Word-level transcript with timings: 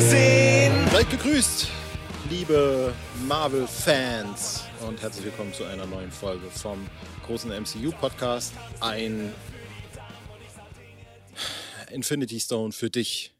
gesehen. 0.00 0.72
Seid 0.92 1.10
gegrüßt, 1.10 1.68
liebe 2.30 2.94
Marvel-Fans 3.28 4.64
und 4.88 5.02
herzlich 5.02 5.26
willkommen 5.26 5.52
zu 5.52 5.64
einer 5.64 5.84
neuen 5.84 6.10
Folge 6.10 6.48
vom 6.50 6.88
großen 7.26 7.50
MCU-Podcast. 7.50 8.54
Ein 8.80 9.30
Infinity 11.90 12.40
Stone 12.40 12.72
für 12.72 12.88
dich. 12.88 13.34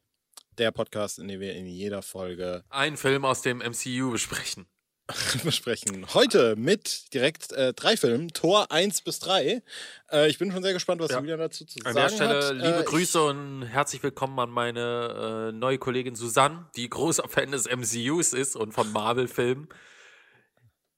Der 0.58 0.70
Podcast, 0.70 1.18
in 1.18 1.28
dem 1.28 1.40
wir 1.40 1.54
in 1.54 1.66
jeder 1.66 2.02
Folge 2.02 2.62
einen 2.68 2.98
Film 2.98 3.24
aus 3.24 3.40
dem 3.40 3.60
MCU 3.60 4.10
besprechen. 4.10 4.66
besprechen. 5.44 6.06
Heute 6.14 6.56
mit 6.56 7.12
direkt 7.14 7.52
äh, 7.52 7.72
drei 7.72 7.96
Filmen, 7.96 8.28
Tor 8.28 8.70
1 8.70 9.02
bis 9.02 9.18
3. 9.20 9.62
Äh, 10.10 10.28
ich 10.28 10.38
bin 10.38 10.52
schon 10.52 10.62
sehr 10.62 10.72
gespannt, 10.72 11.00
was 11.00 11.10
ja. 11.10 11.20
Julian 11.20 11.38
dazu 11.38 11.64
zu 11.64 11.78
an 11.84 11.94
sagen 11.94 12.04
hat. 12.04 12.12
An 12.12 12.28
der 12.28 12.40
Stelle 12.42 12.46
hat. 12.46 12.66
liebe 12.66 12.80
äh, 12.80 12.84
Grüße 12.84 13.22
und 13.22 13.62
herzlich 13.62 14.02
willkommen 14.02 14.38
an 14.38 14.50
meine 14.50 15.50
äh, 15.50 15.52
neue 15.52 15.78
Kollegin 15.78 16.14
Susanne, 16.14 16.66
die 16.76 16.88
großer 16.88 17.28
Fan 17.28 17.52
des 17.52 17.68
MCUs 17.68 18.32
ist 18.32 18.56
und 18.56 18.72
von 18.72 18.90
Marvel-Filmen. 18.92 19.68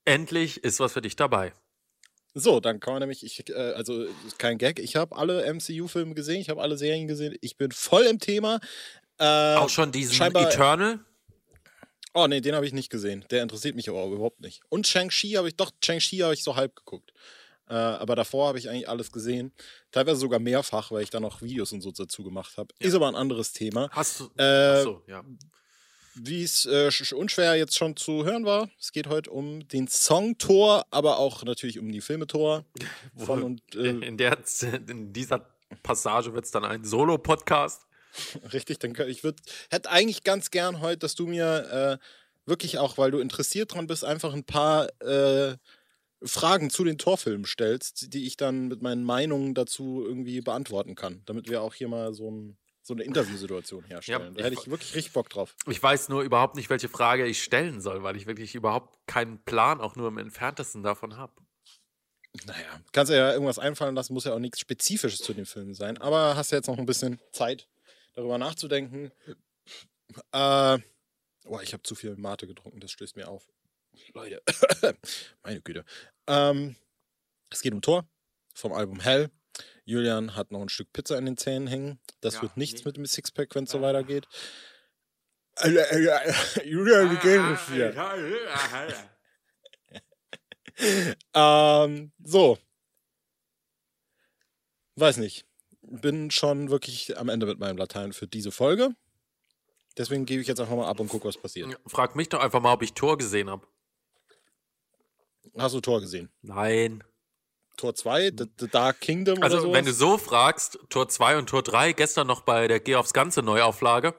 Endlich 0.05 0.65
ist 0.65 0.80
was 0.80 0.93
für 0.93 1.02
dich 1.02 1.16
dabei. 1.16 1.52
So, 2.35 2.60
dann 2.60 2.80
kann 2.80 2.95
man 2.95 3.01
nämlich, 3.01 3.24
ich, 3.24 3.49
äh, 3.51 3.73
also 3.73 4.07
kein 4.38 4.59
Gag, 4.59 4.79
ich 4.79 4.97
habe 4.97 5.16
alle 5.16 5.52
MCU-Filme 5.52 6.15
gesehen, 6.15 6.41
ich 6.41 6.49
habe 6.49 6.63
alle 6.63 6.79
Serien 6.79 7.07
gesehen, 7.07 7.37
ich 7.41 7.57
bin 7.57 7.73
voll 7.73 8.05
im 8.05 8.19
Thema. 8.19 8.59
Äh, 9.19 9.57
Auch 9.57 9.69
schon 9.69 9.93
diesen 9.93 10.21
Eternal? 10.35 11.01
Oh 12.15 12.27
nee, 12.27 12.41
den 12.41 12.55
habe 12.55 12.66
ich 12.66 12.73
nicht 12.73 12.91
gesehen. 12.91 13.25
Der 13.30 13.43
interessiert 13.43 13.75
mich 13.75 13.89
aber 13.89 14.05
überhaupt 14.05 14.41
nicht. 14.41 14.61
Und 14.69 14.87
Shang-Chi 14.87 15.33
habe 15.33 15.48
ich, 15.48 15.57
doch, 15.57 15.71
Shang-Chi 15.83 16.19
habe 16.19 16.35
ich 16.35 16.43
so 16.43 16.57
halb 16.57 16.77
geguckt. 16.77 17.12
Äh, 17.69 17.75
aber 17.75 18.16
davor 18.16 18.48
habe 18.48 18.59
ich 18.59 18.69
eigentlich 18.69 18.88
alles 18.88 19.12
gesehen. 19.12 19.52
Teilweise 19.93 20.21
sogar 20.21 20.38
mehrfach, 20.38 20.91
weil 20.91 21.02
ich 21.02 21.11
da 21.11 21.21
noch 21.21 21.41
Videos 21.41 21.73
und 21.73 21.80
so 21.80 21.91
dazu 21.91 22.23
gemacht 22.23 22.59
habe. 22.59 22.75
Ja. 22.80 22.88
Ist 22.88 22.95
aber 22.95 23.09
ein 23.09 23.15
anderes 23.15 23.52
Thema. 23.52 23.88
Hast 23.93 24.21
du. 24.21 24.25
Äh, 24.37 24.43
Ach 24.43 24.83
so, 24.83 25.02
ja. 25.07 25.25
Wie 26.15 26.43
es 26.43 26.66
äh, 26.66 26.91
unschwer 27.15 27.55
jetzt 27.55 27.74
schon 27.74 27.96
zu 27.96 28.27
hören 28.27 28.45
war, 28.45 28.68
es 28.79 28.93
geht 28.93 29.07
heute 29.07 29.30
um 29.30 29.66
den 29.68 29.88
Song 29.88 30.37
Tor, 30.37 30.85
aber 30.90 31.18
auch 31.18 31.43
natürlich 31.45 31.79
um 31.79 31.90
die 31.90 32.02
Filme 32.02 32.27
Tor. 32.27 32.66
Von 33.16 33.43
und, 33.43 33.74
äh, 33.74 33.88
in, 33.88 34.18
der, 34.18 34.37
in 34.88 35.15
dieser 35.15 35.46
Passage 35.83 36.35
wird 36.35 36.45
es 36.45 36.51
dann 36.51 36.66
ein 36.66 36.85
Solo-Podcast. 36.85 37.87
Richtig, 38.52 38.79
dann 38.79 38.95
ich 39.09 39.24
würde, 39.24 39.43
hätte 39.71 39.91
eigentlich 39.91 40.24
ganz 40.24 40.51
gern 40.51 40.80
heute, 40.80 40.99
dass 40.99 41.15
du 41.15 41.27
mir 41.27 41.99
äh, 42.01 42.05
wirklich 42.46 42.79
auch, 42.79 42.99
weil 42.99 43.10
du 43.10 43.18
interessiert 43.18 43.74
dran 43.74 43.87
bist, 43.87 44.05
einfach 44.05 44.35
ein 44.35 44.45
paar 44.45 44.88
äh, 45.01 45.57
Fragen 46.24 46.71
zu 46.71 46.85
den 46.85 46.99
Torfilmen 46.99 47.46
stellst, 47.46 48.13
die 48.15 48.27
ich 48.27 48.37
dann 48.37 48.68
mit 48.68 48.83
meinen 48.83 49.05
Meinungen 49.05 49.55
dazu 49.55 50.05
irgendwie 50.05 50.40
beantworten 50.40 50.95
kann, 50.95 51.23
damit 51.27 51.49
wir 51.49 51.63
auch 51.63 51.74
hier 51.74 51.88
mal 51.88 52.15
so, 52.15 52.30
ein, 52.30 52.59
so 52.83 52.95
eine 52.95 53.02
Interviewsituation 53.02 53.85
herstellen. 53.85 54.23
Ja, 54.23 54.30
da 54.30 54.45
hätte 54.45 54.60
ich 54.60 54.71
wirklich 54.71 54.95
richtig 54.95 55.13
Bock 55.13 55.29
drauf. 55.30 55.55
Ich 55.66 55.83
weiß 55.83 56.09
nur 56.09 56.23
überhaupt 56.23 56.57
nicht, 56.57 56.71
welche 56.71 56.88
Frage 56.88 57.27
ich 57.27 57.43
stellen 57.43 57.80
soll, 57.80 58.02
weil 58.02 58.16
ich 58.16 58.27
wirklich 58.27 58.55
überhaupt 58.55 58.99
keinen 59.07 59.43
Plan 59.45 59.80
auch 59.80 59.96
nur 59.96 60.09
im 60.09 60.18
entferntesten 60.18 60.83
davon 60.83 61.16
habe. 61.16 61.33
Naja, 62.46 62.80
kannst 62.93 63.13
ja 63.13 63.33
irgendwas 63.33 63.59
einfallen 63.59 63.95
lassen, 63.95 64.15
muss 64.15 64.25
ja 64.25 64.33
auch 64.33 64.38
nichts 64.38 64.59
Spezifisches 64.59 65.19
zu 65.19 65.34
den 65.34 65.44
Filmen 65.44 65.75
sein. 65.75 65.99
Aber 65.99 66.34
hast 66.34 66.50
ja 66.50 66.59
jetzt 66.59 66.66
noch 66.66 66.78
ein 66.78 66.87
bisschen 66.87 67.21
Zeit, 67.33 67.69
darüber 68.15 68.38
nachzudenken. 68.38 69.12
Äh, 70.32 70.78
oh, 71.44 71.60
ich 71.62 71.72
habe 71.72 71.82
zu 71.82 71.94
viel 71.94 72.16
Mate 72.16 72.47
getrunken, 72.47 72.81
das 72.81 72.93
stößt 72.93 73.16
mir 73.16 73.28
auf. 73.28 73.49
Leute, 74.15 74.43
meine 75.43 75.60
Güte. 75.60 75.84
Ähm, 76.27 76.77
es 77.50 77.60
geht 77.60 77.75
um 77.75 77.83
Tor 77.83 78.06
vom 78.55 78.72
Album 78.72 79.00
Hell. 79.00 79.31
Julian 79.84 80.34
hat 80.37 80.50
noch 80.50 80.62
ein 80.62 80.69
Stück 80.69 80.93
Pizza 80.93 81.19
in 81.19 81.27
den 81.27 81.37
Zähnen 81.37 81.66
hängen. 81.66 82.00
Das 82.21 82.37
ja, 82.37 82.43
wird 82.43 82.56
nichts 82.56 82.81
nee. 82.81 82.88
mit 82.88 82.97
dem 82.97 83.06
Sixpack, 83.06 83.55
wenn 83.55 83.65
es 83.65 83.71
so 83.71 83.78
ah. 83.81 83.83
weitergeht. 83.83 84.27
Julian, 86.65 87.10
wie 87.10 87.16
geht 87.16 87.41
es 87.53 87.66
dir? 87.66 87.94
ähm, 91.34 92.12
so. 92.23 92.59
Weiß 94.97 95.19
nicht 95.19 95.47
bin 96.01 96.31
schon 96.31 96.71
wirklich 96.71 97.19
am 97.19 97.29
Ende 97.29 97.47
mit 97.47 97.59
meinem 97.59 97.77
Latein 97.77 98.13
für 98.13 98.27
diese 98.27 98.51
Folge. 98.51 98.91
Deswegen 99.99 100.25
gebe 100.25 100.41
ich 100.41 100.49
jetzt 100.49 100.61
einfach 100.61 100.75
mal 100.75 100.89
ab 100.89 101.01
und 101.01 101.09
gucke, 101.09 101.29
was 101.29 101.37
passiert. 101.37 101.79
Frag 101.87 102.17
mich 102.17 102.31
doch 102.31 102.41
einfach 102.41 102.61
mal, 102.61 102.73
ob 102.73 102.83
ich 102.83 102.95
Tor 102.95 103.19
gesehen 103.19 103.51
habe. 103.51 103.67
Hast 105.59 105.75
du 105.75 105.81
Tor 105.81 106.01
gesehen? 106.01 106.31
Nein. 106.41 107.05
Tor 107.77 107.95
2, 107.95 108.33
The, 108.37 108.45
The, 108.59 108.69
Dark 108.69 109.01
Kingdom 109.01 109.43
also, 109.43 109.61
oder 109.61 109.73
wenn 109.73 109.85
du 109.85 109.93
so 109.93 110.19
fragst, 110.19 110.79
Tor 110.89 111.09
2 111.09 111.39
und 111.39 111.49
Tor 111.49 111.63
3, 111.63 111.93
gestern 111.93 112.27
noch 112.27 112.43
bei 112.43 112.69
der 112.69 112.81
Geh 112.81 112.97
aufs 112.97 113.13
Ganze 113.13 113.43
Neuauflage. 113.43 114.15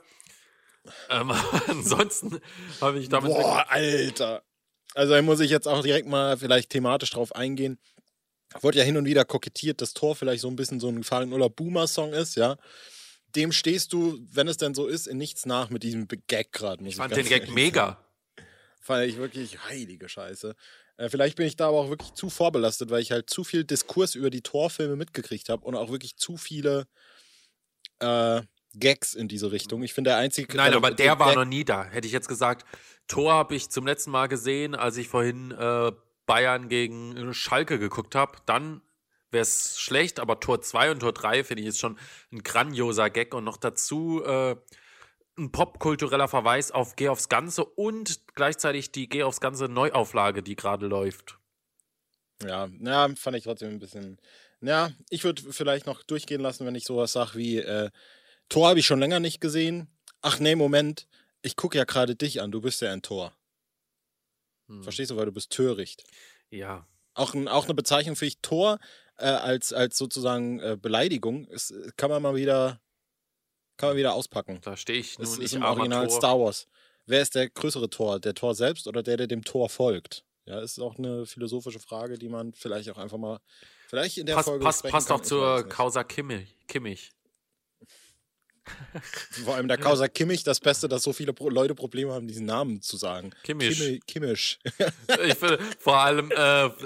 Ähm, 1.10 1.32
ansonsten 1.68 2.40
habe 2.82 3.00
ich 3.00 3.10
damit. 3.10 3.32
Boah, 3.32 3.66
Alter. 3.70 4.44
Also 4.96 5.14
da 5.14 5.22
muss 5.22 5.40
ich 5.40 5.50
jetzt 5.50 5.68
auch 5.68 5.82
direkt 5.82 6.08
mal 6.08 6.38
vielleicht 6.38 6.70
thematisch 6.70 7.12
drauf 7.12 7.36
eingehen 7.36 7.80
wurde 8.62 8.80
ja 8.80 8.84
hin 8.84 8.97
und 8.97 9.06
wieder 9.06 9.25
kokettiert, 9.25 9.81
dass 9.81 9.94
Tor 9.94 10.16
vielleicht 10.16 10.41
so 10.41 10.50
ein 10.50 10.56
bisschen 10.56 10.80
so 10.80 10.90
ein 10.90 11.03
Fallen- 11.03 11.34
oder 11.34 11.50
Boomer-Song 11.50 12.14
ist, 12.14 12.36
ja. 12.36 12.58
Dem 13.36 13.52
stehst 13.52 13.94
du, 13.94 14.19
wenn 14.31 14.47
es 14.47 14.58
denn 14.58 14.75
so 14.75 14.88
ist, 14.88 15.08
in 15.08 15.18
nichts 15.18 15.46
nach 15.46 15.69
mit 15.69 15.84
diesem 15.84 16.08
Gag 16.28 16.52
gerade. 16.52 16.86
Ich 16.88 16.97
fand 16.97 17.16
den 17.16 17.25
Gag 17.25 17.50
mega. 17.52 17.97
Fand 18.80 19.08
ich 19.08 19.18
wirklich 19.18 19.58
heilige 19.69 20.08
Scheiße. 20.08 20.56
Äh, 20.97 21.09
vielleicht 21.09 21.38
bin 21.38 21.47
ich 21.47 21.56
da 21.56 21.69
aber 21.69 21.80
auch 21.80 21.90
wirklich 21.90 22.13
zu 22.13 22.30
vorbelastet, 22.30 22.90
weil 22.90 23.02
ich 23.02 23.12
halt 23.12 23.30
zu 23.30 23.44
viel 23.44 23.63
Diskurs 23.63 24.16
über 24.16 24.30
die 24.30 24.42
Torfilme 24.42 24.96
mitgekriegt 24.96 25.50
habe 25.50 25.66
und 25.66 25.75
auch 25.75 25.90
wirklich 25.90 26.18
zu 26.18 26.38
viele 26.38 26.88
äh, 28.00 28.42
Gags 28.75 29.13
in 29.13 29.28
diese 29.28 29.52
Richtung. 29.52 29.84
Ich 29.84 29.94
finde 29.94 30.12
der 30.12 30.18
einzige. 30.18 30.56
Nein, 30.56 30.74
aber 30.74 30.92
der 30.92 31.18
war 31.19 31.30
Gag 31.30 31.36
noch 31.38 31.46
nie 31.46 31.63
da. 31.63 31.86
Hätte 31.86 32.08
ich 32.08 32.13
jetzt 32.13 32.28
gesagt, 32.28 32.66
Tor 33.08 33.34
habe 33.34 33.56
ich 33.56 33.69
zum 33.69 33.86
letzten 33.88 34.12
Mal 34.12 34.28
gesehen, 34.28 34.75
als 34.75 34.97
ich 34.97 35.08
vorhin 35.08 35.52
äh, 35.52 35.92
Bayern 36.26 36.70
gegen 36.70 37.34
Schalke 37.34 37.80
geguckt 37.80 38.16
habe, 38.16 38.38
dann 38.46 38.82
wäre 39.32 39.42
es 39.42 39.80
schlecht, 39.80 40.20
aber 40.20 40.40
Tor 40.40 40.62
2 40.62 40.92
und 40.92 41.00
Tor 41.00 41.14
3 41.14 41.44
finde 41.44 41.64
ich 41.64 41.70
ist 41.70 41.80
schon 41.80 41.98
ein 42.32 42.44
grandioser 42.44 43.10
Gag 43.10 43.34
und 43.34 43.44
noch 43.44 43.58
dazu 43.58 44.24
äh, 44.24 44.56
ein 45.38 45.52
popkultureller 45.52 46.28
Verweis 46.28 46.72
auf 46.72 46.96
Geh 46.96 47.10
aufs 47.10 47.28
Ganze 47.28 47.66
und 47.66 48.22
gleichzeitig 48.36 48.92
die 48.92 49.10
Geh 49.10 49.24
aufs 49.24 49.42
Ganze 49.42 49.68
Neuauflage, 49.68 50.44
die 50.44 50.56
gerade 50.56 50.88
läuft. 50.88 51.40
Ja, 52.46 52.70
ja, 52.80 53.10
fand 53.16 53.38
ich 53.38 53.44
trotzdem 53.44 53.70
ein 53.70 53.80
bisschen. 53.80 54.20
Ja, 54.62 54.92
ich 55.10 55.24
würde 55.24 55.42
vielleicht 55.52 55.86
noch 55.88 56.04
durchgehen 56.04 56.42
lassen, 56.42 56.66
wenn 56.66 56.76
ich 56.76 56.86
sowas 56.86 57.12
sage 57.12 57.36
wie 57.36 57.58
äh, 57.58 57.90
Tor 58.50 58.70
habe 58.70 58.80
ich 58.80 58.86
schon 58.86 59.00
länger 59.00 59.20
nicht 59.20 59.42
gesehen. 59.42 59.88
Ach 60.22 60.40
nee, 60.40 60.56
Moment, 60.56 61.08
ich 61.42 61.56
gucke 61.56 61.78
ja 61.78 61.84
gerade 61.84 62.16
dich 62.16 62.42
an, 62.42 62.52
du 62.52 62.62
bist 62.62 62.82
ja 62.82 62.92
ein 62.92 63.02
Tor. 63.02 63.34
Hm. 64.68 64.84
Verstehst 64.84 65.12
du, 65.12 65.18
weil 65.18 65.25
du 65.25 65.31
bist 65.31 65.51
töricht. 65.51 66.03
Ja. 66.50 66.88
Auch, 67.13 67.34
ein, 67.34 67.47
auch 67.47 67.66
eine 67.66 67.74
Bezeichnung 67.74 68.16
für 68.16 68.25
ich 68.25 68.40
Tor 68.41 68.79
äh, 69.18 69.25
als, 69.25 69.74
als 69.74 69.97
sozusagen 69.97 70.59
äh, 70.59 70.78
Beleidigung 70.79 71.46
ist, 71.47 71.72
äh, 71.72 71.91
kann 71.96 72.09
man 72.09 72.22
mal 72.22 72.35
wieder 72.35 72.79
kann 73.78 73.90
man 73.90 73.97
wieder 73.97 74.13
auspacken. 74.13 74.59
Da 74.62 74.78
stehe 74.78 75.00
ich 75.00 75.18
nur 75.18 75.28
das 75.28 75.38
nicht 75.38 75.46
ist 75.46 75.53
im 75.56 75.63
Original 75.63 76.07
Tor. 76.07 76.18
Star 76.18 76.40
Wars. 76.40 76.68
Wer 77.06 77.22
ist 77.22 77.35
der 77.35 77.50
größere 77.50 77.90
Tor? 77.90 78.19
Der 78.19 78.34
Tor 78.34 78.56
selbst 78.56 78.88
oder 78.88 79.03
der, 79.03 79.18
der 79.18 79.28
dem 79.28 79.44
Tor 79.44 79.69
folgt? 79.69 80.24
Ja, 80.46 80.59
ist 80.62 80.80
auch 80.80 80.97
eine 80.97 81.25
philosophische 81.25 81.80
Frage, 81.80 82.18
die 82.18 82.30
man 82.30 82.53
vielleicht 82.53 82.90
auch 82.90 82.97
einfach 82.97 83.18
mal 83.18 83.40
vielleicht 83.88 84.18
in 84.18 84.25
der 84.25 84.35
Pass, 84.35 84.45
Folge 84.45 84.63
passt, 84.63 84.84
passt 84.84 85.12
auch 85.12 85.22
zur 85.22 85.68
Causa 85.68 86.03
Kimmich. 86.03 86.56
Kimmich. 86.68 87.12
Vor 89.46 89.56
allem 89.56 89.68
der 89.68 89.78
Causa 89.78 90.07
Kimmich, 90.07 90.44
das 90.44 90.59
Beste, 90.59 90.88
dass 90.88 91.03
so 91.03 91.13
viele 91.13 91.34
Leute 91.40 91.75
Probleme 91.75 92.13
haben, 92.13 92.28
diesen 92.28 92.46
Namen 92.46 92.81
zu 92.81 92.97
sagen. 92.97 93.31
Kimmich. 93.44 93.78
Kimmich. 93.78 94.06
Kimmich. 94.06 94.59
ich 95.28 95.35
finde 95.35 95.59
vor 95.79 95.97
allem, 95.97 96.31
äh, 96.31 96.35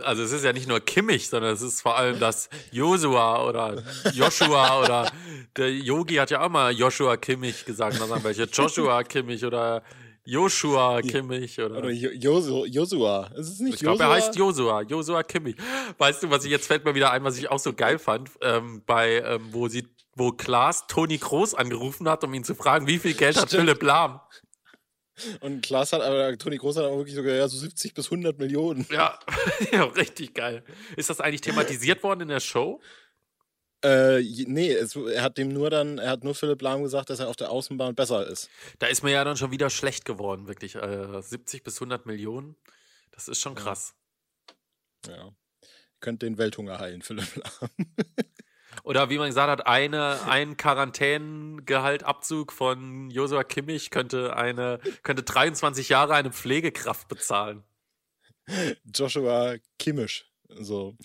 also 0.04 0.24
es 0.24 0.32
ist 0.32 0.44
ja 0.44 0.54
nicht 0.54 0.68
nur 0.68 0.80
Kimmich, 0.80 1.30
sondern 1.30 1.54
es 1.54 1.62
ist 1.62 1.82
vor 1.82 1.98
allem 1.98 2.20
das 2.20 2.50
Joshua 2.72 3.48
oder 3.48 3.84
Joshua 4.14 4.82
oder 4.82 5.12
der 5.56 5.72
Yogi 5.72 6.16
hat 6.16 6.32
ja 6.32 6.46
auch 6.46 6.50
mal 6.50 6.74
Joshua 6.74 7.18
Kimmich 7.18 7.66
gesagt. 7.66 8.00
Dann 8.00 8.10
sagen 8.10 8.24
welche 8.24 8.44
Joshua 8.44 9.04
Kimmich 9.04 9.46
oder 9.46 9.84
Joshua 10.28 11.02
Kimmich 11.02 11.58
oder, 11.62 11.78
oder 11.78 11.90
Joshua. 11.90 13.32
Ist 13.38 13.48
es 13.48 13.60
nicht 13.60 13.76
ich 13.76 13.80
glaube, 13.80 14.04
er 14.04 14.10
heißt 14.10 14.36
Joshua. 14.36 14.82
Joshua 14.82 15.24
Kimmich. 15.24 15.56
Weißt 15.98 16.22
du, 16.22 16.30
was 16.30 16.44
ich 16.44 16.52
jetzt 16.52 16.68
fällt 16.68 16.84
mir 16.84 16.94
wieder 16.94 17.12
ein, 17.12 17.24
was 17.24 17.38
ich 17.38 17.50
auch 17.50 17.60
so 17.60 17.72
geil 17.72 17.98
fand, 17.98 18.30
ähm, 18.42 18.82
bei 18.86 19.22
ähm, 19.22 19.48
wo 19.52 19.70
sie 19.70 19.88
wo 20.18 20.32
Klaas 20.32 20.88
Toni 20.88 21.18
Groß 21.18 21.54
angerufen 21.54 22.10
hat, 22.10 22.24
um 22.24 22.34
ihn 22.34 22.44
zu 22.44 22.56
fragen, 22.56 22.88
wie 22.88 23.00
viel 23.00 23.14
Geld 23.14 23.36
Stimmt. 23.36 23.54
hat 23.54 23.60
Philipp 23.60 23.84
Lahm. 23.84 24.20
Und 25.42 25.62
Klaas 25.62 25.94
hat, 25.94 26.02
aber 26.02 26.38
Toni 26.38 26.58
Groß 26.58 26.78
hat 26.78 26.86
aber 26.86 26.98
wirklich 26.98 27.16
sogar 27.16 27.34
ja, 27.34 27.48
so 27.48 27.58
70 27.58 27.94
bis 27.94 28.06
100 28.06 28.38
Millionen. 28.38 28.86
Ja, 28.92 29.20
ja, 29.72 29.84
richtig 29.84 30.36
geil. 30.36 30.64
Ist 30.96 31.10
das 31.10 31.20
eigentlich 31.20 31.42
thematisiert 31.42 32.04
worden 32.04 32.22
in 32.22 32.28
der 32.28 32.40
Show? 32.40 32.82
Äh, 33.84 34.22
nee, 34.48 34.72
es, 34.72 34.96
er 34.96 35.22
hat 35.22 35.38
dem 35.38 35.50
nur 35.50 35.70
dann, 35.70 36.00
er 36.00 36.10
hat 36.10 36.24
nur 36.24 36.34
Philipp 36.34 36.62
Lahm 36.62 36.82
gesagt, 36.82 37.10
dass 37.10 37.20
er 37.20 37.28
auf 37.28 37.36
der 37.36 37.52
Außenbahn 37.52 37.96
besser 37.96 38.26
ist. 38.28 38.50
Da 38.80 38.88
ist 38.88 39.04
mir 39.04 39.12
ja 39.12 39.24
dann 39.24 39.38
schon 39.38 39.52
wieder 39.52 39.70
schlecht 39.70 40.06
geworden, 40.06 40.48
wirklich. 40.48 40.76
Äh, 40.76 41.22
70 41.22 41.64
bis 41.64 41.76
100 41.78 42.06
Millionen, 42.06 42.56
das 43.12 43.28
ist 43.28 43.40
schon 43.40 43.56
krass. 43.56 43.94
Ja. 45.08 45.16
ja. 45.16 45.32
Könnt 46.00 46.22
den 46.22 46.38
Welthunger 46.38 46.80
heilen, 46.80 47.02
Philipp 47.02 47.36
Lahm. 47.36 47.70
Oder 48.88 49.10
wie 49.10 49.18
man 49.18 49.28
gesagt 49.28 49.50
hat, 49.50 49.68
eine, 49.68 50.18
ein 50.28 50.56
Quarantänegehaltabzug 50.56 52.54
von 52.54 53.10
Josua 53.10 53.44
Kimmich 53.44 53.92
könnte 53.92 54.38
eine, 54.38 54.80
könnte 55.04 55.24
23 55.24 55.90
Jahre 55.90 56.14
eine 56.14 56.32
Pflegekraft 56.32 57.10
bezahlen. 57.10 57.66
Joshua 58.86 59.58
Kimmich. 59.78 60.24
So. 60.48 60.96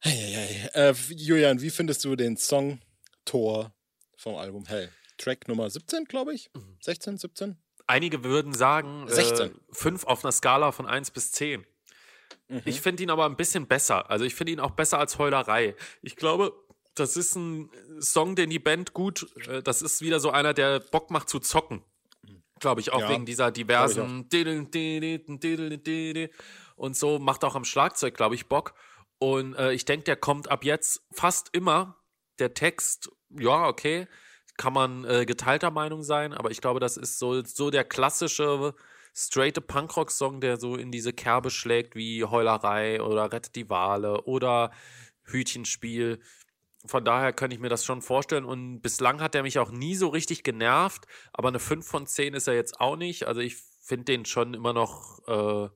Hey, 0.00 0.12
hey, 0.12 0.68
hey. 0.74 0.90
Äh, 0.90 0.94
Julian, 1.14 1.62
wie 1.62 1.70
findest 1.70 2.04
du 2.04 2.16
den 2.16 2.36
Song 2.36 2.82
Tor 3.24 3.72
vom 4.18 4.34
Album 4.34 4.66
Hell? 4.66 4.92
Track 5.16 5.48
Nummer 5.48 5.70
17, 5.70 6.04
glaube 6.04 6.34
ich. 6.34 6.50
16, 6.82 7.16
17? 7.16 7.56
Einige 7.86 8.24
würden 8.24 8.52
sagen, 8.52 9.08
16. 9.08 9.58
5 9.72 10.04
auf 10.04 10.22
einer 10.22 10.32
Skala 10.32 10.70
von 10.70 10.84
1 10.84 11.12
bis 11.12 11.32
10. 11.32 11.64
Mhm. 12.48 12.60
Ich 12.66 12.82
finde 12.82 13.02
ihn 13.02 13.10
aber 13.10 13.24
ein 13.24 13.36
bisschen 13.36 13.66
besser. 13.66 14.10
Also 14.10 14.26
ich 14.26 14.34
finde 14.34 14.52
ihn 14.52 14.60
auch 14.60 14.72
besser 14.72 14.98
als 14.98 15.16
Heulerei. 15.16 15.74
Ich 16.02 16.16
glaube, 16.16 16.52
das 16.94 17.16
ist 17.16 17.34
ein 17.36 17.70
Song, 18.00 18.36
den 18.36 18.50
die 18.50 18.58
Band 18.58 18.92
gut, 18.92 19.28
äh, 19.48 19.62
das 19.62 19.82
ist 19.82 20.00
wieder 20.00 20.20
so 20.20 20.30
einer, 20.30 20.54
der 20.54 20.80
Bock 20.80 21.10
macht 21.10 21.28
zu 21.28 21.38
zocken. 21.38 21.82
Glaube 22.58 22.80
ich, 22.82 22.92
auch 22.92 23.00
Ja, 23.00 23.08
wegen 23.08 23.24
dieser 23.24 23.50
diversen 23.50 24.28
und 26.76 26.96
so, 26.96 27.18
macht 27.18 27.42
auch 27.44 27.54
am 27.54 27.64
Schlagzeug, 27.64 28.14
glaube 28.14 28.34
ich, 28.34 28.48
Bock. 28.48 28.74
Und 29.18 29.54
äh, 29.54 29.72
ich 29.72 29.84
denke, 29.86 30.04
der 30.04 30.16
kommt 30.16 30.50
ab 30.50 30.64
jetzt 30.64 31.02
fast 31.12 31.48
immer. 31.52 31.96
Der 32.38 32.54
Text, 32.54 33.10
ja, 33.30 33.66
okay, 33.66 34.08
kann 34.56 34.72
man 34.72 35.04
äh, 35.04 35.24
geteilter 35.24 35.70
Meinung 35.70 36.02
sein, 36.02 36.34
aber 36.34 36.50
ich 36.50 36.60
glaube, 36.60 36.80
das 36.80 36.98
ist 36.98 37.18
so, 37.18 37.42
so 37.42 37.70
der 37.70 37.84
klassische 37.84 38.74
straighte 39.14 39.60
Punkrock-Song, 39.60 40.40
der 40.40 40.58
so 40.58 40.76
in 40.76 40.92
diese 40.92 41.12
Kerbe 41.12 41.50
schlägt 41.50 41.94
wie 41.94 42.24
Heulerei 42.24 43.02
oder 43.02 43.32
Rettet 43.32 43.56
die 43.56 43.68
Wale 43.68 44.22
oder 44.24 44.70
Hütchenspiel. 45.24 46.20
Von 46.86 47.04
daher 47.04 47.32
könnte 47.32 47.54
ich 47.54 47.60
mir 47.60 47.68
das 47.68 47.84
schon 47.84 48.00
vorstellen. 48.02 48.44
Und 48.44 48.80
bislang 48.80 49.20
hat 49.20 49.34
er 49.34 49.42
mich 49.42 49.58
auch 49.58 49.70
nie 49.70 49.94
so 49.96 50.08
richtig 50.08 50.42
genervt, 50.42 51.06
aber 51.32 51.48
eine 51.48 51.58
5 51.58 51.86
von 51.86 52.06
10 52.06 52.34
ist 52.34 52.46
er 52.48 52.54
jetzt 52.54 52.80
auch 52.80 52.96
nicht. 52.96 53.26
Also 53.26 53.40
ich 53.40 53.56
finde 53.82 54.04
den 54.06 54.24
schon 54.24 54.54
immer 54.54 54.72
noch 54.72 55.20
äh, 55.28 55.68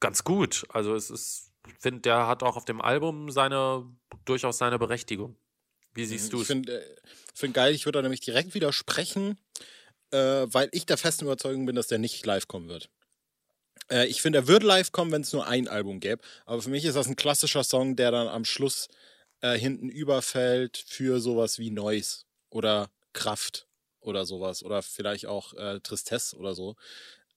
ganz 0.00 0.24
gut. 0.24 0.64
Also 0.70 0.94
es 0.94 1.10
ist, 1.10 1.52
ich 1.66 1.74
finde, 1.78 2.00
der 2.02 2.26
hat 2.26 2.42
auch 2.42 2.56
auf 2.56 2.64
dem 2.64 2.80
Album 2.80 3.30
seine, 3.30 3.84
durchaus 4.24 4.58
seine 4.58 4.78
Berechtigung. 4.78 5.36
Wie 5.92 6.04
siehst 6.06 6.32
du 6.32 6.36
Ich 6.36 6.42
es? 6.42 6.46
finde 6.46 6.80
äh, 6.80 6.96
find 7.34 7.54
geil, 7.54 7.74
ich 7.74 7.84
würde 7.84 7.98
da 7.98 8.02
nämlich 8.02 8.20
direkt 8.20 8.54
widersprechen, 8.54 9.38
äh, 10.12 10.46
weil 10.46 10.68
ich 10.72 10.86
der 10.86 10.98
festen 10.98 11.24
Überzeugung 11.24 11.66
bin, 11.66 11.74
dass 11.74 11.88
der 11.88 11.98
nicht 11.98 12.24
live 12.24 12.46
kommen 12.46 12.68
wird. 12.68 12.90
Äh, 13.90 14.06
ich 14.06 14.22
finde, 14.22 14.40
er 14.40 14.48
würde 14.48 14.66
live 14.66 14.92
kommen, 14.92 15.10
wenn 15.10 15.22
es 15.22 15.32
nur 15.32 15.46
ein 15.46 15.66
Album 15.68 15.98
gäbe. 16.00 16.22
Aber 16.46 16.62
für 16.62 16.70
mich 16.70 16.84
ist 16.84 16.94
das 16.94 17.08
ein 17.08 17.16
klassischer 17.16 17.64
Song, 17.64 17.96
der 17.96 18.12
dann 18.12 18.28
am 18.28 18.44
Schluss 18.44 18.88
äh, 19.40 19.58
hinten 19.58 19.88
überfällt 19.88 20.84
für 20.86 21.20
sowas 21.20 21.58
wie 21.58 21.70
Noise 21.70 22.24
oder 22.50 22.90
Kraft 23.12 23.66
oder 24.00 24.24
sowas. 24.24 24.62
Oder 24.62 24.82
vielleicht 24.82 25.26
auch 25.26 25.54
äh, 25.54 25.80
Tristesse 25.80 26.36
oder 26.36 26.54
so. 26.54 26.76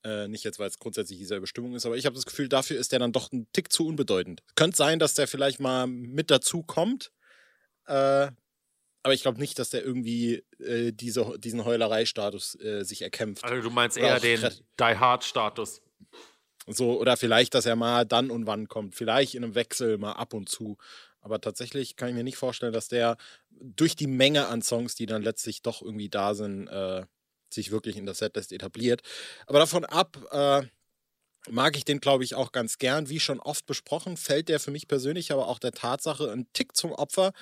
Äh, 0.03 0.27
nicht 0.27 0.43
jetzt, 0.43 0.59
weil 0.59 0.67
es 0.67 0.79
grundsätzlich 0.79 1.17
dieselbe 1.17 1.47
Stimmung 1.47 1.75
ist, 1.75 1.85
aber 1.85 1.95
ich 1.95 2.05
habe 2.05 2.15
das 2.15 2.25
Gefühl, 2.25 2.49
dafür 2.49 2.77
ist 2.77 2.91
der 2.91 2.99
dann 2.99 3.13
doch 3.13 3.31
ein 3.31 3.47
Tick 3.53 3.71
zu 3.71 3.87
unbedeutend. 3.87 4.43
Könnte 4.55 4.75
sein, 4.75 4.99
dass 4.99 5.13
der 5.13 5.27
vielleicht 5.27 5.61
mal 5.61 5.87
mit 5.87 6.29
dazu 6.29 6.61
kommt. 6.61 7.11
Äh, 7.85 8.31
aber 9.05 9.13
ich 9.13 9.21
glaube 9.21 9.39
nicht, 9.39 9.59
dass 9.59 9.69
der 9.69 9.83
irgendwie 9.83 10.43
äh, 10.59 10.91
diese, 10.91 11.37
diesen 11.37 11.65
Heulerei-Status 11.65 12.55
äh, 12.61 12.83
sich 12.83 13.01
erkämpft. 13.01 13.43
Also 13.43 13.61
du 13.61 13.69
meinst 13.69 13.97
Oder 13.97 14.07
eher 14.07 14.19
den 14.19 14.41
Die 14.79 14.83
Hard-Status. 14.83 15.81
So, 16.67 16.99
oder 16.99 17.17
vielleicht, 17.17 17.53
dass 17.55 17.65
er 17.65 17.75
mal 17.75 18.05
dann 18.05 18.31
und 18.31 18.47
wann 18.47 18.69
kommt. 18.69 18.95
Vielleicht 18.95 19.35
in 19.35 19.43
einem 19.43 19.55
Wechsel 19.55 19.97
mal 19.97 20.13
ab 20.13 20.33
und 20.33 20.47
zu. 20.47 20.77
Aber 21.23 21.39
tatsächlich 21.41 21.95
kann 21.95 22.09
ich 22.09 22.15
mir 22.15 22.23
nicht 22.23 22.37
vorstellen, 22.37 22.73
dass 22.73 22.89
der 22.89 23.17
durch 23.49 23.95
die 23.95 24.07
Menge 24.07 24.47
an 24.47 24.61
Songs, 24.61 24.95
die 24.95 25.05
dann 25.05 25.23
letztlich 25.23 25.61
doch 25.61 25.81
irgendwie 25.81 26.09
da 26.09 26.35
sind, 26.35 26.67
äh, 26.67 27.05
sich 27.51 27.71
wirklich 27.71 27.97
in 27.97 28.05
der 28.05 28.15
Setlist 28.15 28.51
etabliert. 28.51 29.01
Aber 29.47 29.59
davon 29.59 29.85
ab 29.85 30.17
äh, 30.31 30.63
mag 31.49 31.77
ich 31.77 31.85
den, 31.85 31.99
glaube 31.99 32.23
ich, 32.23 32.35
auch 32.35 32.51
ganz 32.51 32.77
gern. 32.77 33.09
Wie 33.09 33.19
schon 33.19 33.39
oft 33.39 33.65
besprochen, 33.65 34.17
fällt 34.17 34.49
der 34.49 34.59
für 34.59 34.71
mich 34.71 34.87
persönlich 34.87 35.31
aber 35.31 35.47
auch 35.47 35.59
der 35.59 35.71
Tatsache 35.71 36.31
ein 36.31 36.47
Tick 36.53 36.75
zum 36.75 36.91
Opfer, 36.91 37.33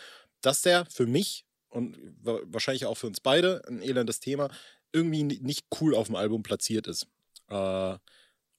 dass 0.42 0.62
der 0.62 0.86
für 0.86 1.08
mich 1.08 1.46
und 1.70 1.98
wa- 2.24 2.42
wahrscheinlich 2.46 2.86
auch 2.86 2.98
für 2.98 3.08
uns 3.08 3.20
beide 3.20 3.64
ein 3.68 3.82
elendes 3.82 4.20
Thema 4.20 4.50
irgendwie 4.94 5.24
ni- 5.24 5.40
nicht 5.42 5.66
cool 5.80 5.96
auf 5.96 6.08
dem 6.08 6.16
Album 6.16 6.44
platziert 6.44 6.88
ist. 6.88 7.08
Äh, 7.50 7.98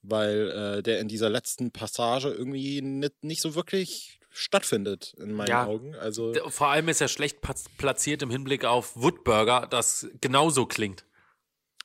weil 0.01 0.51
äh, 0.51 0.83
der 0.83 0.99
in 0.99 1.07
dieser 1.07 1.29
letzten 1.29 1.71
Passage 1.71 2.29
irgendwie 2.29 2.81
nicht, 2.81 3.23
nicht 3.23 3.41
so 3.41 3.55
wirklich 3.55 4.19
stattfindet, 4.33 5.13
in 5.17 5.33
meinen 5.33 5.47
Ja. 5.47 5.65
Augen. 5.65 5.95
Also, 5.95 6.33
Vor 6.49 6.67
allem 6.67 6.89
ist 6.89 7.01
er 7.01 7.07
schlecht 7.07 7.39
platziert 7.77 8.21
im 8.21 8.29
Hinblick 8.29 8.65
auf 8.65 8.95
Woodburger, 8.95 9.67
das 9.69 10.07
genauso 10.19 10.65
klingt. 10.65 11.05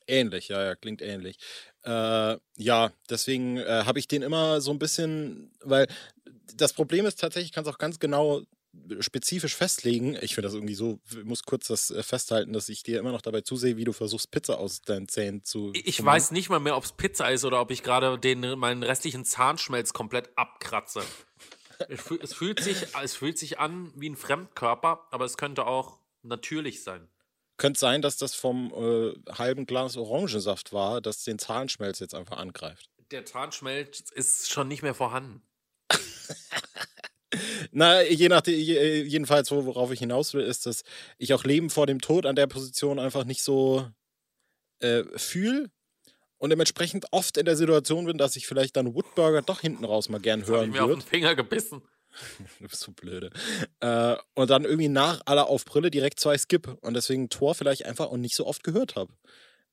Ähnlich, 0.06 0.48
ja, 0.48 0.64
ja, 0.64 0.74
klingt 0.74 1.02
ähnlich. 1.02 1.38
Äh, 1.84 2.38
ja, 2.56 2.90
deswegen 3.10 3.58
äh, 3.58 3.84
habe 3.84 3.98
ich 3.98 4.08
den 4.08 4.22
immer 4.22 4.60
so 4.62 4.70
ein 4.70 4.78
bisschen, 4.78 5.52
weil 5.62 5.86
das 6.54 6.72
Problem 6.72 7.04
ist 7.04 7.20
tatsächlich, 7.20 7.50
ich 7.50 7.54
kann 7.54 7.64
es 7.64 7.70
auch 7.70 7.78
ganz 7.78 7.98
genau 7.98 8.42
spezifisch 9.00 9.54
festlegen. 9.54 10.16
Ich 10.20 10.34
finde 10.34 10.48
das 10.48 10.54
irgendwie 10.54 10.74
so, 10.74 10.98
ich 11.10 11.24
muss 11.24 11.42
kurz 11.42 11.66
das 11.68 11.90
äh, 11.90 12.02
festhalten, 12.02 12.52
dass 12.52 12.68
ich 12.68 12.82
dir 12.82 12.98
immer 12.98 13.12
noch 13.12 13.22
dabei 13.22 13.40
zusehe, 13.42 13.76
wie 13.76 13.84
du 13.84 13.92
versuchst, 13.92 14.30
Pizza 14.30 14.58
aus 14.58 14.80
deinen 14.80 15.08
Zähnen 15.08 15.44
zu. 15.44 15.72
Ich 15.74 15.96
zu 15.96 16.04
weiß 16.04 16.30
nicht 16.30 16.48
mal 16.48 16.60
mehr, 16.60 16.76
ob 16.76 16.84
es 16.84 16.92
Pizza 16.92 17.30
ist 17.30 17.44
oder 17.44 17.60
ob 17.60 17.70
ich 17.70 17.82
gerade 17.82 18.18
den 18.18 18.58
meinen 18.58 18.82
restlichen 18.82 19.24
Zahnschmelz 19.24 19.92
komplett 19.92 20.30
abkratze. 20.36 21.02
Es, 21.88 22.00
fühl- 22.00 22.20
es, 22.22 22.34
fühlt 22.34 22.60
sich, 22.60 22.86
es 23.02 23.14
fühlt 23.14 23.38
sich 23.38 23.58
an 23.58 23.92
wie 23.94 24.08
ein 24.10 24.16
Fremdkörper, 24.16 25.06
aber 25.10 25.24
es 25.24 25.36
könnte 25.36 25.66
auch 25.66 26.00
natürlich 26.22 26.82
sein. 26.82 27.08
Könnte 27.56 27.78
sein, 27.80 28.02
dass 28.02 28.16
das 28.16 28.34
vom 28.34 28.72
äh, 28.74 29.14
halben 29.32 29.66
Glas 29.66 29.96
Orangensaft 29.96 30.72
war, 30.72 31.00
das 31.00 31.24
den 31.24 31.38
Zahnschmelz 31.38 31.98
jetzt 32.00 32.14
einfach 32.14 32.36
angreift. 32.38 32.88
Der 33.10 33.24
Zahnschmelz 33.24 34.00
ist 34.10 34.50
schon 34.50 34.68
nicht 34.68 34.82
mehr 34.82 34.94
vorhanden. 34.94 35.42
Na, 37.72 38.02
je 38.02 38.28
nach, 38.28 38.46
je, 38.46 39.02
jedenfalls, 39.02 39.50
wo- 39.50 39.64
worauf 39.66 39.90
ich 39.92 39.98
hinaus 39.98 40.34
will, 40.34 40.44
ist, 40.44 40.66
dass 40.66 40.82
ich 41.18 41.34
auch 41.34 41.44
Leben 41.44 41.68
vor 41.70 41.86
dem 41.86 42.00
Tod 42.00 42.26
an 42.26 42.36
der 42.36 42.46
Position 42.46 42.98
einfach 42.98 43.24
nicht 43.24 43.42
so 43.42 43.88
äh, 44.80 45.04
fühle 45.16 45.70
und 46.38 46.50
dementsprechend 46.50 47.06
oft 47.10 47.36
in 47.36 47.44
der 47.44 47.56
Situation 47.56 48.06
bin, 48.06 48.18
dass 48.18 48.36
ich 48.36 48.46
vielleicht 48.46 48.76
dann 48.76 48.94
Woodburger 48.94 49.42
doch 49.42 49.60
hinten 49.60 49.84
raus 49.84 50.08
mal 50.08 50.20
gern 50.20 50.40
ich 50.40 50.46
hören 50.46 50.70
mir 50.70 50.82
auf 50.82 50.90
den 50.90 50.98
würde. 50.98 51.06
Finger 51.06 51.34
gebissen. 51.34 51.82
Du 52.58 52.66
bist 52.66 52.80
so 52.80 52.92
blöde. 52.92 53.30
Äh, 53.80 54.16
und 54.34 54.48
dann 54.50 54.64
irgendwie 54.64 54.88
nach 54.88 55.20
aller 55.26 55.46
auf 55.46 55.64
Brille 55.64 55.90
direkt 55.90 56.18
zwei 56.18 56.38
Skip 56.38 56.78
und 56.80 56.94
deswegen 56.94 57.28
Tor 57.28 57.54
vielleicht 57.54 57.84
einfach 57.84 58.06
auch 58.06 58.16
nicht 58.16 58.34
so 58.34 58.46
oft 58.46 58.64
gehört 58.64 58.96
habe. 58.96 59.12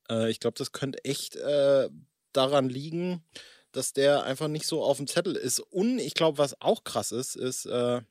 Äh, 0.10 0.30
ich 0.30 0.40
glaube, 0.40 0.58
das 0.58 0.72
könnte 0.74 1.04
echt 1.06 1.38
äh, 1.38 1.90
daran 2.34 2.70
liegen, 2.70 3.24
dass 3.72 3.94
der 3.94 4.24
einfach 4.24 4.48
nicht 4.48 4.68
so 4.68 4.84
auf 4.84 4.98
dem 4.98 5.08
Zettel 5.08 5.36
ist. 5.36 5.60
Und 5.60 6.00
ich 6.00 6.14
glaube, 6.14 6.38
was 6.38 6.60
auch 6.62 6.84
krass 6.84 7.12
ist, 7.12 7.36
ist, 7.36 7.66
äh, 7.66 8.02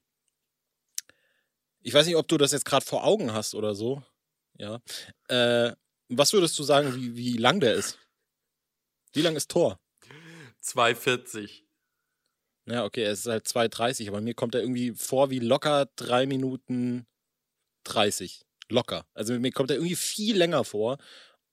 ich 1.80 1.92
weiß 1.92 2.06
nicht, 2.06 2.16
ob 2.16 2.28
du 2.28 2.38
das 2.38 2.52
jetzt 2.52 2.64
gerade 2.64 2.84
vor 2.84 3.04
Augen 3.04 3.32
hast 3.32 3.54
oder 3.54 3.74
so. 3.74 4.02
Ja. 4.58 4.80
Äh, 5.28 5.72
was 6.08 6.32
würdest 6.32 6.58
du 6.58 6.62
sagen, 6.62 6.94
wie, 6.94 7.16
wie 7.16 7.36
lang 7.36 7.60
der 7.60 7.74
ist? 7.74 7.98
Wie 9.14 9.22
lang 9.22 9.36
ist 9.36 9.50
Tor? 9.50 9.80
2,40. 10.62 11.62
Ja, 12.66 12.84
okay, 12.84 13.04
es 13.04 13.20
ist 13.20 13.26
halt 13.26 13.46
2,30, 13.46 14.08
aber 14.08 14.20
mir 14.20 14.34
kommt 14.34 14.54
er 14.54 14.60
irgendwie 14.62 14.92
vor 14.92 15.30
wie 15.30 15.38
locker 15.38 15.88
3 15.96 16.26
Minuten 16.26 17.06
30. 17.84 18.42
Locker. 18.70 19.06
Also 19.14 19.38
mir 19.38 19.52
kommt 19.52 19.70
er 19.70 19.76
irgendwie 19.76 19.94
viel 19.96 20.36
länger 20.36 20.64
vor. 20.64 20.98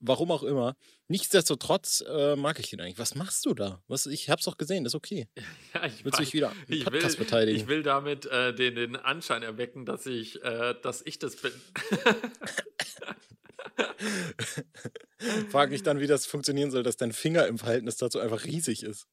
Warum 0.00 0.32
auch 0.32 0.42
immer. 0.42 0.74
Nichtsdestotrotz 1.06 2.02
äh, 2.08 2.34
mag 2.34 2.58
ich 2.58 2.70
den 2.70 2.80
eigentlich. 2.80 2.98
Was 2.98 3.14
machst 3.14 3.44
du 3.44 3.54
da? 3.54 3.82
Was, 3.86 4.06
ich 4.06 4.30
hab's 4.30 4.44
doch 4.46 4.56
gesehen, 4.56 4.84
ist 4.86 4.94
okay. 4.94 5.28
Ja, 5.74 5.86
ich 5.86 6.04
Willst 6.04 6.18
du 6.18 6.24
dich 6.24 6.32
wieder 6.32 6.52
Ich 6.66 6.84
Podcast 6.84 7.18
will, 7.18 7.26
verteidigen? 7.26 7.60
ich 7.60 7.68
will 7.68 7.82
damit 7.82 8.26
äh, 8.26 8.54
den, 8.54 8.74
den 8.74 8.96
Anschein 8.96 9.42
erwecken, 9.42 9.84
dass 9.86 10.06
ich, 10.06 10.42
äh, 10.42 10.74
dass 10.82 11.02
ich 11.04 11.18
das 11.18 11.36
bin. 11.36 11.52
Frag 15.50 15.70
mich 15.70 15.82
dann, 15.82 16.00
wie 16.00 16.06
das 16.06 16.26
funktionieren 16.26 16.70
soll, 16.70 16.82
dass 16.82 16.96
dein 16.96 17.12
Finger 17.12 17.46
im 17.46 17.58
Verhältnis 17.58 17.96
dazu 17.96 18.18
einfach 18.18 18.44
riesig 18.44 18.82
ist. 18.82 19.06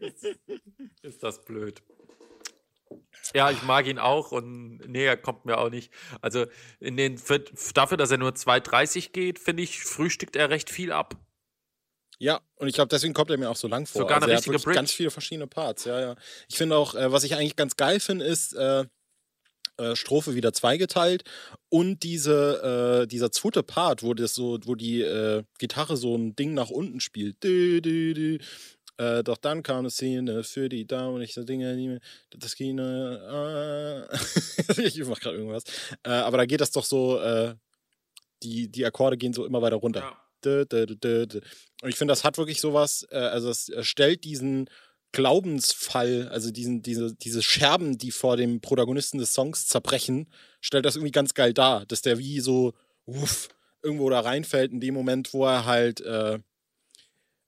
Ist 1.02 1.22
das 1.22 1.44
blöd. 1.44 1.82
Ja, 3.34 3.50
ich 3.50 3.62
mag 3.62 3.86
ihn 3.86 3.98
auch 3.98 4.32
und 4.32 4.78
näher 4.88 5.16
kommt 5.16 5.44
mir 5.46 5.58
auch 5.58 5.70
nicht. 5.70 5.92
Also 6.20 6.46
in 6.80 6.96
den, 6.96 7.18
für, 7.18 7.38
dafür, 7.74 7.96
dass 7.96 8.10
er 8.10 8.18
nur 8.18 8.32
2,30 8.32 9.12
geht, 9.12 9.38
finde 9.38 9.62
ich, 9.62 9.82
frühstückt 9.82 10.36
er 10.36 10.50
recht 10.50 10.70
viel 10.70 10.92
ab. 10.92 11.16
Ja, 12.18 12.40
und 12.56 12.68
ich 12.68 12.74
glaube, 12.74 12.88
deswegen 12.88 13.14
kommt 13.14 13.30
er 13.30 13.38
mir 13.38 13.50
auch 13.50 13.56
so 13.56 13.68
lang 13.68 13.86
vor. 13.86 14.02
Sogar 14.02 14.18
eine 14.18 14.26
er 14.26 14.32
hat 14.32 14.38
richtige 14.38 14.54
wirklich 14.54 14.64
Bridge. 14.64 14.76
ganz 14.76 14.92
viele 14.92 15.10
verschiedene 15.10 15.46
Parts, 15.46 15.86
ja, 15.86 16.00
ja. 16.00 16.16
Ich 16.48 16.56
finde 16.56 16.76
auch, 16.76 16.94
äh, 16.94 17.10
was 17.10 17.24
ich 17.24 17.34
eigentlich 17.34 17.56
ganz 17.56 17.76
geil 17.76 17.98
finde, 18.00 18.24
ist 18.24 18.52
äh, 18.52 18.84
äh, 19.78 19.96
Strophe 19.96 20.34
wieder 20.34 20.52
zweigeteilt 20.52 21.24
und 21.68 22.02
diese, 22.02 23.02
äh, 23.02 23.06
dieser 23.06 23.32
zweite 23.32 23.62
Part, 23.62 24.02
wo 24.02 24.14
das 24.14 24.34
so, 24.34 24.58
wo 24.64 24.74
die 24.74 25.00
äh, 25.00 25.44
Gitarre 25.58 25.96
so 25.96 26.14
ein 26.16 26.36
Ding 26.36 26.54
nach 26.54 26.70
unten 26.70 27.00
spielt. 27.00 27.42
Dü, 27.42 27.80
dü, 27.80 28.14
dü. 28.14 28.38
Äh, 28.98 29.24
doch 29.24 29.38
dann 29.38 29.62
kam 29.62 29.78
eine 29.78 29.90
Szene 29.90 30.44
für 30.44 30.68
die 30.68 30.86
Damen 30.86 31.14
und 31.14 31.22
ich 31.22 31.32
so 31.32 31.42
Dinge, 31.44 31.76
die, 31.76 31.98
das 32.38 32.54
Kino, 32.54 32.82
äh, 32.82 34.06
ich 34.82 35.02
mach 35.04 35.20
gerade 35.20 35.38
irgendwas. 35.38 35.64
Aber 36.02 36.36
da 36.36 36.44
geht 36.44 36.60
das 36.60 36.70
doch 36.70 36.84
so, 36.84 37.20
die, 38.42 38.70
die 38.70 38.84
Akkorde 38.84 39.16
gehen 39.16 39.32
so 39.32 39.46
immer 39.46 39.62
weiter 39.62 39.76
runter. 39.76 40.00
Ja. 40.00 40.18
Dö, 40.44 40.64
dö, 40.66 40.86
dö. 40.86 41.40
Und 41.82 41.88
ich 41.88 41.96
finde, 41.96 42.12
das 42.12 42.24
hat 42.24 42.36
wirklich 42.36 42.60
sowas, 42.60 43.06
also 43.10 43.48
es 43.48 43.68
äh, 43.68 43.84
stellt 43.84 44.24
diesen 44.24 44.68
Glaubensfall, 45.12 46.28
also 46.28 46.50
diesen, 46.50 46.82
diese, 46.82 47.14
diese 47.14 47.42
Scherben, 47.42 47.98
die 47.98 48.10
vor 48.10 48.36
dem 48.36 48.60
Protagonisten 48.60 49.18
des 49.18 49.32
Songs 49.34 49.66
zerbrechen, 49.66 50.32
stellt 50.60 50.84
das 50.86 50.96
irgendwie 50.96 51.12
ganz 51.12 51.34
geil 51.34 51.52
dar, 51.52 51.86
dass 51.86 52.02
der 52.02 52.18
wie 52.18 52.40
so, 52.40 52.72
uff, 53.04 53.48
irgendwo 53.82 54.08
da 54.10 54.20
reinfällt 54.20 54.72
in 54.72 54.80
dem 54.80 54.94
Moment, 54.94 55.32
wo 55.34 55.44
er 55.44 55.64
halt 55.64 56.00
äh, 56.00 56.38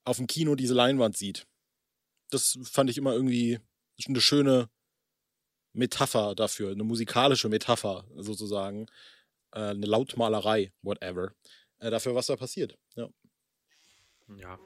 auf 0.05 0.19
dem 0.19 0.27
Kino 0.27 0.55
diese 0.55 0.75
Leinwand 0.75 1.17
sieht. 1.17 1.47
Das 2.31 2.59
fand 2.65 2.91
ich 2.91 2.99
immer 2.99 3.15
irgendwie 3.15 3.61
eine 4.07 4.21
schöne 4.21 4.69
Metapher 5.73 6.35
dafür, 6.35 6.73
eine 6.73 6.85
musikalische 6.85 7.49
Metapher 7.49 8.05
sozusagen, 8.17 8.87
äh, 9.53 9.61
eine 9.61 9.87
Lautmalerei, 9.87 10.73
whatever, 10.83 11.33
äh, 11.79 11.91
dafür, 11.91 12.15
was 12.15 12.27
da 12.27 12.37
passiert. 12.37 12.77
Ja. 12.97 13.09
Ja. 14.37 14.59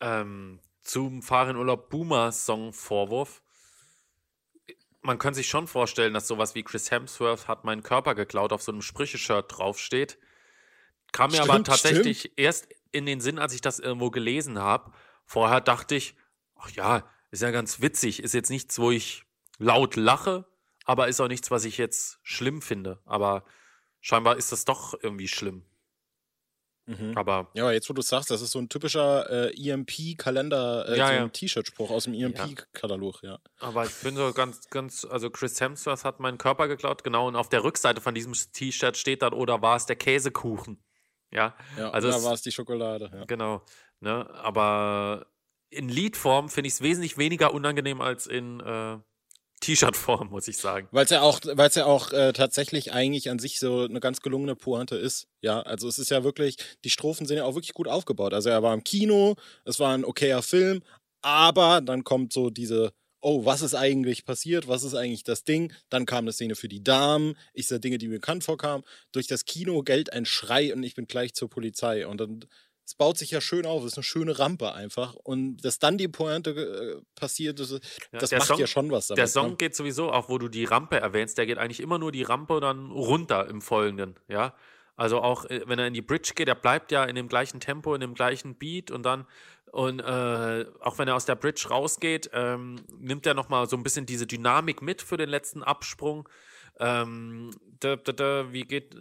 Ähm, 0.00 0.60
zum 0.88 1.22
Fahrenurlaub 1.22 1.90
Boomer 1.90 2.32
Song 2.32 2.72
Vorwurf. 2.72 3.42
Man 5.02 5.18
könnte 5.18 5.36
sich 5.36 5.48
schon 5.48 5.66
vorstellen, 5.66 6.14
dass 6.14 6.26
sowas 6.26 6.54
wie 6.54 6.62
Chris 6.62 6.90
Hemsworth 6.90 7.46
hat 7.46 7.64
meinen 7.64 7.82
Körper 7.82 8.14
geklaut 8.14 8.52
auf 8.52 8.62
so 8.62 8.72
einem 8.72 8.80
Sprüche-Shirt 8.80 9.44
draufsteht. 9.48 10.18
Kam 11.12 11.30
mir 11.30 11.42
aber 11.42 11.52
Stimmt, 11.52 11.66
tatsächlich 11.66 12.32
erst 12.36 12.68
in 12.90 13.04
den 13.04 13.20
Sinn, 13.20 13.38
als 13.38 13.52
ich 13.52 13.60
das 13.60 13.78
irgendwo 13.78 14.10
gelesen 14.10 14.58
habe. 14.58 14.92
Vorher 15.26 15.60
dachte 15.60 15.94
ich, 15.94 16.16
ach 16.56 16.70
ja, 16.70 17.08
ist 17.30 17.42
ja 17.42 17.50
ganz 17.50 17.80
witzig. 17.80 18.22
Ist 18.22 18.32
jetzt 18.34 18.50
nichts, 18.50 18.78
wo 18.78 18.90
ich 18.90 19.24
laut 19.58 19.96
lache, 19.96 20.46
aber 20.86 21.08
ist 21.08 21.20
auch 21.20 21.28
nichts, 21.28 21.50
was 21.50 21.64
ich 21.64 21.76
jetzt 21.76 22.18
schlimm 22.22 22.62
finde. 22.62 23.00
Aber 23.04 23.44
scheinbar 24.00 24.36
ist 24.36 24.52
das 24.52 24.64
doch 24.64 24.94
irgendwie 25.02 25.28
schlimm. 25.28 25.66
Mhm. 26.88 27.12
Aber 27.16 27.48
Ja, 27.54 27.64
aber 27.64 27.72
jetzt, 27.74 27.88
wo 27.90 27.92
du 27.94 28.00
sagst, 28.02 28.30
das 28.30 28.40
ist 28.40 28.50
so 28.52 28.58
ein 28.58 28.68
typischer 28.68 29.28
äh, 29.52 29.70
EMP-Kalender, 29.70 30.88
äh, 30.88 30.98
Ja, 30.98 31.06
so 31.08 31.12
ja. 31.12 31.28
T-Shirt-Spruch 31.28 31.90
aus 31.90 32.04
dem 32.04 32.14
EMP-Katalog, 32.14 33.22
ja. 33.22 33.38
Aber 33.60 33.84
ich 33.84 33.90
finde 33.90 34.26
so 34.26 34.32
ganz, 34.32 34.68
ganz, 34.70 35.04
also 35.04 35.30
Chris 35.30 35.60
Hemsworth 35.60 36.04
hat 36.04 36.20
meinen 36.20 36.38
Körper 36.38 36.66
geklaut, 36.68 37.04
genau, 37.04 37.28
und 37.28 37.36
auf 37.36 37.48
der 37.48 37.62
Rückseite 37.64 38.00
von 38.00 38.14
diesem 38.14 38.32
T-Shirt 38.32 38.96
steht 38.96 39.22
dann, 39.22 39.34
oder 39.34 39.60
war 39.62 39.76
es 39.76 39.86
der 39.86 39.96
Käsekuchen? 39.96 40.82
Ja, 41.30 41.54
Ja, 41.76 41.90
Also 41.90 42.08
es- 42.08 42.24
war 42.24 42.32
es 42.32 42.42
die 42.42 42.52
Schokolade, 42.52 43.10
ja. 43.12 43.24
genau. 43.26 43.62
Ne? 44.00 44.28
Aber 44.34 45.26
in 45.70 45.88
Liedform 45.90 46.48
finde 46.48 46.68
ich 46.68 46.74
es 46.74 46.80
wesentlich 46.80 47.18
weniger 47.18 47.52
unangenehm 47.52 48.00
als 48.00 48.26
in 48.26 48.60
äh, 48.60 48.96
T-Shirt-Form, 49.60 50.30
muss 50.30 50.48
ich 50.48 50.56
sagen. 50.56 50.88
Weil 50.90 51.04
es 51.04 51.10
ja 51.10 51.22
auch, 51.22 51.40
weil's 51.44 51.74
ja 51.74 51.86
auch 51.86 52.12
äh, 52.12 52.32
tatsächlich 52.32 52.92
eigentlich 52.92 53.30
an 53.30 53.38
sich 53.38 53.58
so 53.58 53.82
eine 53.82 54.00
ganz 54.00 54.20
gelungene 54.20 54.56
Pointe 54.56 54.96
ist. 54.96 55.28
Ja, 55.40 55.60
also 55.62 55.88
es 55.88 55.98
ist 55.98 56.10
ja 56.10 56.24
wirklich, 56.24 56.56
die 56.84 56.90
Strophen 56.90 57.26
sind 57.26 57.36
ja 57.36 57.44
auch 57.44 57.54
wirklich 57.54 57.74
gut 57.74 57.88
aufgebaut. 57.88 58.34
Also 58.34 58.50
er 58.50 58.62
war 58.62 58.74
im 58.74 58.84
Kino, 58.84 59.36
es 59.64 59.80
war 59.80 59.94
ein 59.94 60.04
okayer 60.04 60.42
Film, 60.42 60.82
aber 61.22 61.80
dann 61.80 62.04
kommt 62.04 62.32
so 62.32 62.50
diese, 62.50 62.92
oh, 63.20 63.44
was 63.44 63.62
ist 63.62 63.74
eigentlich 63.74 64.24
passiert? 64.24 64.68
Was 64.68 64.84
ist 64.84 64.94
eigentlich 64.94 65.24
das 65.24 65.44
Ding? 65.44 65.72
Dann 65.88 66.06
kam 66.06 66.24
eine 66.24 66.32
Szene 66.32 66.54
für 66.54 66.68
die 66.68 66.82
Damen. 66.82 67.36
Ich 67.52 67.66
sah 67.68 67.78
Dinge, 67.78 67.98
die 67.98 68.08
mir 68.08 68.16
bekannt 68.16 68.44
vorkamen. 68.44 68.84
Durch 69.12 69.26
das 69.26 69.44
Kino 69.44 69.82
Geld 69.82 70.12
ein 70.12 70.24
Schrei 70.24 70.72
und 70.72 70.82
ich 70.82 70.94
bin 70.94 71.06
gleich 71.06 71.34
zur 71.34 71.50
Polizei. 71.50 72.06
Und 72.06 72.20
dann, 72.20 72.44
es 72.88 72.94
baut 72.94 73.18
sich 73.18 73.30
ja 73.30 73.42
schön 73.42 73.66
auf, 73.66 73.82
es 73.82 73.92
ist 73.92 73.98
eine 73.98 74.02
schöne 74.02 74.38
Rampe 74.38 74.72
einfach. 74.72 75.12
Und 75.12 75.58
dass 75.58 75.78
dann 75.78 75.98
die 75.98 76.08
Pointe 76.08 76.52
äh, 76.52 77.02
passiert, 77.20 77.60
das, 77.60 77.78
das 78.12 78.32
macht 78.32 78.44
Song- 78.44 78.58
ja 78.58 78.66
schon 78.66 78.90
was 78.90 79.08
damit. 79.08 79.18
Der 79.18 79.24
ne? 79.24 79.28
Song 79.28 79.58
geht 79.58 79.76
sowieso, 79.76 80.10
auch 80.10 80.30
wo 80.30 80.38
du 80.38 80.48
die 80.48 80.64
Rampe 80.64 80.98
erwähnst, 80.98 81.36
der 81.36 81.44
geht 81.44 81.58
eigentlich 81.58 81.80
immer 81.80 81.98
nur 81.98 82.12
die 82.12 82.22
Rampe 82.22 82.60
dann 82.60 82.90
runter 82.90 83.46
im 83.46 83.60
Folgenden, 83.60 84.18
ja. 84.26 84.54
Also 84.96 85.20
auch, 85.20 85.44
äh, 85.44 85.60
wenn 85.66 85.78
er 85.78 85.86
in 85.86 85.92
die 85.92 86.00
Bridge 86.00 86.32
geht, 86.34 86.48
er 86.48 86.54
bleibt 86.54 86.90
ja 86.90 87.04
in 87.04 87.14
dem 87.14 87.28
gleichen 87.28 87.60
Tempo, 87.60 87.94
in 87.94 88.00
dem 88.00 88.14
gleichen 88.14 88.54
Beat 88.54 88.90
und 88.90 89.02
dann, 89.02 89.26
und 89.70 90.00
äh, 90.00 90.64
auch 90.80 90.98
wenn 90.98 91.08
er 91.08 91.14
aus 91.14 91.26
der 91.26 91.36
Bridge 91.36 91.68
rausgeht, 91.68 92.30
ähm, 92.32 92.76
nimmt 92.98 93.26
er 93.26 93.34
nochmal 93.34 93.68
so 93.68 93.76
ein 93.76 93.82
bisschen 93.82 94.06
diese 94.06 94.26
Dynamik 94.26 94.80
mit 94.80 95.02
für 95.02 95.18
den 95.18 95.28
letzten 95.28 95.62
Absprung. 95.62 96.26
Ähm, 96.80 97.50
da, 97.80 97.96
da, 97.96 98.12
da, 98.12 98.52
wie 98.52 98.62
geht. 98.62 98.94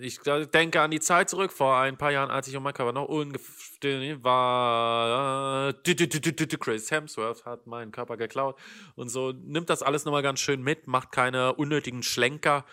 Ich 0.00 0.20
denke 0.20 0.80
an 0.80 0.90
die 0.90 1.00
Zeit 1.00 1.30
zurück, 1.30 1.52
vor 1.52 1.76
ein 1.78 1.96
paar 1.96 2.10
Jahren, 2.10 2.30
als 2.30 2.48
ich 2.48 2.56
um 2.56 2.64
Körper 2.64 2.92
noch 2.92 3.08
ungefähr 3.08 4.22
war. 4.24 5.72
Chris 5.82 6.90
Hemsworth 6.90 7.44
hat 7.44 7.66
meinen 7.66 7.92
Körper 7.92 8.16
geklaut. 8.16 8.58
Und 8.96 9.08
so 9.08 9.32
nimmt 9.32 9.70
das 9.70 9.82
alles 9.82 10.04
nochmal 10.04 10.22
ganz 10.22 10.40
schön 10.40 10.62
mit, 10.62 10.86
macht 10.86 11.12
keine 11.12 11.54
unnötigen 11.54 12.02
Schlenker, 12.02 12.64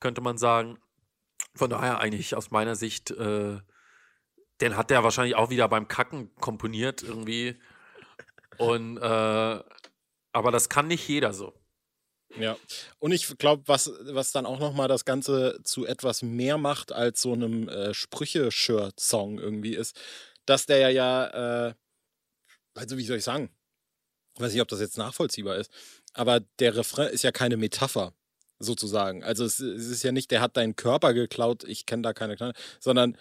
könnte 0.00 0.20
man 0.20 0.36
sagen. 0.36 0.78
Von 1.54 1.70
daher 1.70 2.00
eigentlich 2.00 2.34
aus 2.36 2.50
meiner 2.50 2.76
Sicht, 2.76 3.10
äh, 3.10 3.58
den 4.60 4.76
hat 4.76 4.90
der 4.90 5.04
wahrscheinlich 5.04 5.36
auch 5.36 5.50
wieder 5.50 5.68
beim 5.68 5.88
Kacken 5.88 6.34
komponiert 6.36 7.02
irgendwie. 7.02 7.58
Und, 8.58 8.98
äh, 8.98 9.60
aber 10.32 10.50
das 10.50 10.68
kann 10.68 10.86
nicht 10.88 11.06
jeder 11.08 11.32
so. 11.32 11.61
Ja, 12.38 12.56
und 12.98 13.12
ich 13.12 13.26
glaube, 13.38 13.62
was, 13.66 13.90
was 14.00 14.32
dann 14.32 14.46
auch 14.46 14.58
nochmal 14.58 14.88
das 14.88 15.04
Ganze 15.04 15.60
zu 15.64 15.86
etwas 15.86 16.22
mehr 16.22 16.58
macht 16.58 16.92
als 16.92 17.20
so 17.20 17.32
einem 17.32 17.68
äh, 17.68 17.92
Sprüche-Shirt-Song 17.92 19.38
irgendwie 19.38 19.74
ist, 19.74 20.00
dass 20.46 20.66
der 20.66 20.90
ja, 20.90 21.68
äh, 21.68 21.74
also 22.74 22.96
wie 22.96 23.04
soll 23.04 23.18
ich 23.18 23.24
sagen, 23.24 23.50
ich 24.34 24.40
weiß 24.40 24.52
nicht, 24.52 24.62
ob 24.62 24.68
das 24.68 24.80
jetzt 24.80 24.96
nachvollziehbar 24.96 25.56
ist, 25.56 25.70
aber 26.14 26.40
der 26.58 26.76
Refrain 26.76 27.08
ist 27.08 27.22
ja 27.22 27.32
keine 27.32 27.56
Metapher, 27.56 28.14
sozusagen. 28.62 29.22
Also 29.24 29.44
es, 29.44 29.60
es 29.60 29.86
ist 29.86 30.02
ja 30.02 30.12
nicht, 30.12 30.30
der 30.30 30.40
hat 30.40 30.56
deinen 30.56 30.76
Körper 30.76 31.14
geklaut, 31.14 31.64
ich 31.64 31.86
kenne 31.86 32.02
da 32.02 32.12
keine 32.12 32.36
Knall, 32.36 32.54
sondern 32.80 33.16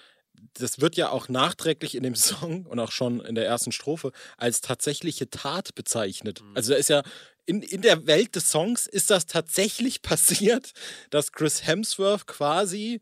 das 0.53 0.79
wird 0.79 0.95
ja 0.95 1.09
auch 1.09 1.29
nachträglich 1.29 1.95
in 1.95 2.03
dem 2.03 2.15
Song 2.15 2.65
und 2.65 2.79
auch 2.79 2.91
schon 2.91 3.19
in 3.21 3.35
der 3.35 3.45
ersten 3.45 3.71
Strophe 3.71 4.11
als 4.37 4.61
tatsächliche 4.61 5.29
Tat 5.29 5.75
bezeichnet. 5.75 6.41
Mhm. 6.41 6.55
Also 6.55 6.71
da 6.71 6.77
ist 6.77 6.89
ja 6.89 7.03
in, 7.45 7.61
in 7.61 7.81
der 7.81 8.05
Welt 8.07 8.35
des 8.35 8.49
Songs 8.51 8.85
ist 8.87 9.09
das 9.09 9.25
tatsächlich 9.25 10.01
passiert, 10.03 10.71
dass 11.09 11.31
Chris 11.31 11.65
Hemsworth 11.65 12.27
quasi 12.27 13.01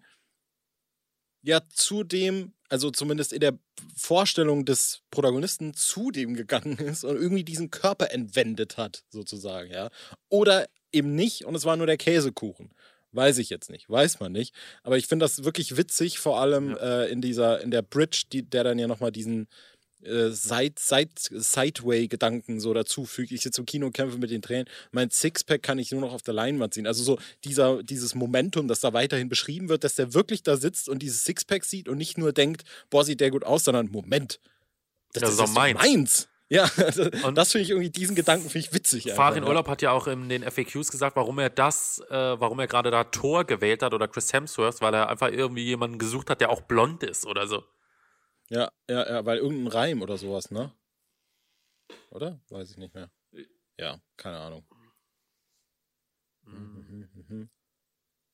ja 1.42 1.62
zu 1.70 2.04
dem, 2.04 2.54
also 2.70 2.92
zumindest 2.92 3.34
in 3.34 3.40
der 3.40 3.58
Vorstellung 3.96 4.66
des 4.66 5.02
Protagonisten 5.12 5.74
zu 5.74 6.12
dem 6.12 6.34
gegangen 6.34 6.78
ist 6.80 7.04
und 7.04 7.16
irgendwie 7.16 7.44
diesen 7.44 7.72
Körper 7.72 8.12
entwendet 8.12 8.78
hat, 8.78 9.04
sozusagen, 9.10 9.72
ja. 9.72 9.90
Oder 10.30 10.68
eben 10.92 11.16
nicht 11.16 11.46
und 11.46 11.56
es 11.56 11.66
war 11.66 11.78
nur 11.78 11.88
der 11.88 11.98
Käsekuchen. 11.98 12.72
Weiß 13.12 13.40
ich 13.40 13.50
jetzt 13.50 13.72
nicht, 13.72 13.90
weiß 13.90 14.20
man 14.20 14.32
nicht. 14.32 14.54
Aber 14.84 14.98
ich 14.98 15.08
finde 15.08 15.24
das 15.24 15.44
wirklich 15.44 15.78
witzig, 15.78 16.20
vor 16.20 16.40
allem 16.40 16.72
Ja. 16.72 17.04
äh, 17.04 17.10
in 17.12 17.22
dieser, 17.22 17.60
in 17.62 17.72
der 17.72 17.82
Bridge, 17.82 18.26
die, 18.32 18.44
der 18.48 18.64
dann 18.64 18.78
ja 18.78 18.88
nochmal 18.88 19.12
diesen 19.12 19.48
äh, 20.04 20.30
Side, 20.30 20.76
Side, 20.78 21.10
Sideway-Gedanken 21.30 22.60
so 22.60 22.74
dazufügt. 22.74 23.32
Ich 23.32 23.42
sitze 23.42 23.62
im 23.62 23.66
Kino 23.66 23.90
kämpfe 23.92 24.18
mit 24.18 24.32
den 24.32 24.42
Tränen. 24.42 24.68
Mein 24.92 25.10
Sixpack 25.10 25.62
kann 25.64 25.80
ich 25.80 25.92
nur 25.92 26.02
noch 26.02 26.14
auf 26.14 26.22
der 26.22 26.34
Leinwand 26.34 26.74
sehen. 26.74 26.88
Also 26.88 27.04
so 27.04 27.20
dieser, 27.44 27.84
dieses 27.84 28.16
Momentum, 28.16 28.68
das 28.68 28.80
da 28.80 28.94
weiterhin 28.94 29.30
beschrieben 29.30 29.70
wird, 29.70 29.84
dass 29.84 29.96
der 29.96 30.14
wirklich 30.14 30.44
da 30.44 30.58
sitzt 30.58 30.90
und 30.90 31.00
dieses 31.00 31.24
Sixpack 31.24 31.66
sieht 31.66 31.88
und 31.90 31.98
nicht 31.98 32.18
nur 32.18 32.34
denkt, 32.34 32.64
boah, 32.90 33.04
sieht 33.04 33.20
der 33.22 33.32
gut 33.32 33.44
aus, 33.44 33.64
sondern 33.64 33.90
Moment. 33.90 34.40
Das 35.14 35.30
ist 35.32 35.40
doch 35.40 35.48
meins. 35.50 36.28
Ja, 36.52 36.70
also, 36.78 37.04
Und- 37.26 37.36
das 37.38 37.52
finde 37.52 37.64
ich 37.64 37.70
irgendwie, 37.70 37.92
diesen 37.92 38.16
Gedanken 38.16 38.50
finde 38.50 38.68
ich 38.68 38.74
witzig. 38.74 39.06
einfach, 39.12 39.16
Farin 39.28 39.44
ja. 39.44 39.50
Urlaub 39.50 39.68
hat 39.68 39.82
ja 39.84 39.92
auch 39.92 40.08
in 40.08 40.30
den 40.30 40.44
FAQs 40.44 40.90
gesagt, 40.90 41.16
warum 41.16 41.38
er 41.38 41.50
das, 41.52 42.02
äh, 42.10 42.14
warum 42.16 42.60
er 42.60 42.68
gerade 42.68 42.90
da 42.90 43.04
Thor 43.04 43.46
gewählt 43.46 43.84
hat 43.84 43.94
oder 43.94 44.08
Chris 44.08 44.34
Hemsworth, 44.34 44.82
weil 44.82 44.94
er 44.96 45.10
einfach 45.10 45.30
irgendwie 45.32 45.64
jemanden 45.64 46.00
gesucht 46.00 46.30
hat, 46.32 46.42
der 46.42 46.50
auch 46.50 46.62
blond 46.62 47.04
ist 47.04 47.26
oder 47.28 47.48
so. 47.48 47.64
Ja, 48.50 48.72
ja, 48.90 49.08
ja, 49.08 49.26
weil 49.26 49.38
irgendein 49.38 49.68
Reim 49.68 50.02
oder 50.02 50.18
sowas, 50.18 50.50
ne? 50.52 50.74
Oder? 52.12 52.40
Weiß 52.50 52.72
ich 52.72 52.78
nicht 52.78 52.94
mehr. 52.96 53.12
Ja, 53.78 54.02
keine 54.18 54.40
Ahnung. 54.40 54.66
Mhm, 56.44 57.10
mhm. 57.14 57.50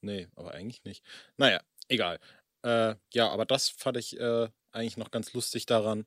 Nee, 0.02 0.28
aber 0.36 0.54
eigentlich 0.54 0.84
nicht. 0.84 1.04
Naja, 1.38 1.62
egal. 1.90 2.20
Äh, 2.64 2.96
ja, 3.14 3.30
aber 3.30 3.46
das 3.46 3.70
fand 3.70 3.98
ich 3.98 4.20
äh, 4.20 4.50
eigentlich 4.72 4.98
noch 4.98 5.12
ganz 5.12 5.34
lustig 5.34 5.66
daran. 5.66 6.06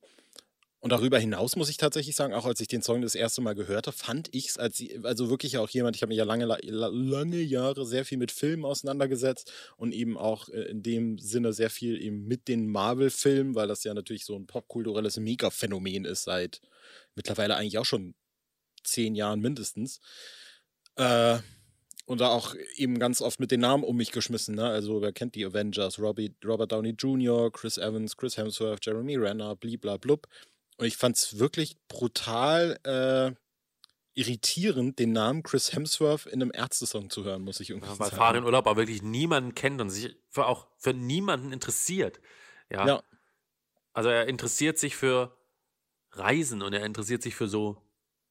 Und 0.80 0.90
darüber 0.90 1.18
hinaus 1.18 1.56
muss 1.56 1.70
ich 1.70 1.76
tatsächlich 1.76 2.14
sagen, 2.14 2.34
auch 2.34 2.46
als 2.46 2.60
ich 2.60 2.68
den 2.68 2.82
Song 2.82 3.02
das 3.02 3.16
erste 3.16 3.40
Mal 3.40 3.54
gehörte, 3.54 3.90
fand 3.90 4.32
ich 4.32 4.50
es 4.50 4.58
als 4.58 4.80
also 5.02 5.28
wirklich 5.28 5.58
auch 5.58 5.68
jemand, 5.68 5.96
ich 5.96 6.02
habe 6.02 6.10
mich 6.10 6.18
ja 6.18 6.24
lange, 6.24 6.44
la- 6.44 6.58
lange 6.62 7.40
Jahre 7.40 7.84
sehr 7.84 8.04
viel 8.04 8.16
mit 8.18 8.30
Filmen 8.30 8.64
auseinandergesetzt 8.64 9.52
und 9.76 9.92
eben 9.92 10.16
auch 10.16 10.48
äh, 10.50 10.62
in 10.70 10.82
dem 10.84 11.18
Sinne 11.18 11.52
sehr 11.52 11.70
viel 11.70 12.00
eben 12.00 12.26
mit 12.28 12.46
den 12.46 12.68
Marvel-Filmen, 12.68 13.56
weil 13.56 13.66
das 13.66 13.82
ja 13.82 13.92
natürlich 13.92 14.24
so 14.24 14.36
ein 14.36 14.46
popkulturelles 14.46 15.16
Mega-Phänomen 15.16 16.04
ist 16.04 16.22
seit 16.24 16.60
mittlerweile 17.16 17.56
eigentlich 17.56 17.78
auch 17.78 17.84
schon 17.84 18.14
zehn 18.84 19.16
Jahren 19.16 19.40
mindestens. 19.40 20.00
Äh, 20.94 21.38
und 22.06 22.20
da 22.20 22.28
auch 22.28 22.54
eben 22.76 22.98
ganz 22.98 23.20
oft 23.20 23.38
mit 23.40 23.50
den 23.50 23.60
Namen 23.60 23.84
um 23.84 23.96
mich 23.96 24.12
geschmissen. 24.12 24.54
Ne? 24.54 24.64
Also, 24.64 25.02
wer 25.02 25.12
kennt 25.12 25.34
die 25.34 25.44
Avengers? 25.44 25.98
Robbie, 25.98 26.34
Robert 26.44 26.72
Downey 26.72 26.94
Jr., 26.98 27.52
Chris 27.52 27.76
Evans, 27.76 28.16
Chris 28.16 28.36
Hemsworth, 28.38 28.86
Jeremy 28.86 29.16
Renner, 29.16 29.56
bliblablub. 29.56 30.26
Und 30.78 30.86
ich 30.86 30.96
fand 30.96 31.16
es 31.16 31.38
wirklich 31.38 31.76
brutal 31.88 32.78
äh, 32.84 33.34
irritierend, 34.14 34.98
den 34.98 35.12
Namen 35.12 35.42
Chris 35.42 35.72
Hemsworth 35.72 36.26
in 36.26 36.40
einem 36.40 36.50
Ärzte-Song 36.54 37.10
zu 37.10 37.24
hören, 37.24 37.42
muss 37.42 37.60
ich 37.60 37.70
irgendwie 37.70 37.88
Ja, 37.88 37.98
weil 37.98 38.06
sagen. 38.10 38.16
Farin 38.16 38.44
Urlaub 38.44 38.66
auch 38.66 38.76
wirklich 38.76 39.02
niemanden 39.02 39.54
kennt 39.54 39.80
und 39.80 39.90
sich 39.90 40.16
für 40.30 40.46
auch 40.46 40.66
für 40.78 40.94
niemanden 40.94 41.52
interessiert. 41.52 42.20
Ja. 42.70 42.86
Ja. 42.86 43.02
Also 43.92 44.08
er 44.08 44.26
interessiert 44.28 44.78
sich 44.78 44.96
für 44.96 45.36
Reisen 46.12 46.62
und 46.62 46.72
er 46.72 46.84
interessiert 46.84 47.22
sich 47.22 47.34
für 47.34 47.48
so 47.48 47.82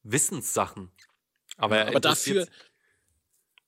Wissenssachen. 0.04 0.92
Aber, 1.58 1.78
er 1.78 1.88
aber 1.88 2.00
dafür. 2.00 2.42
interessiert- 2.44 2.64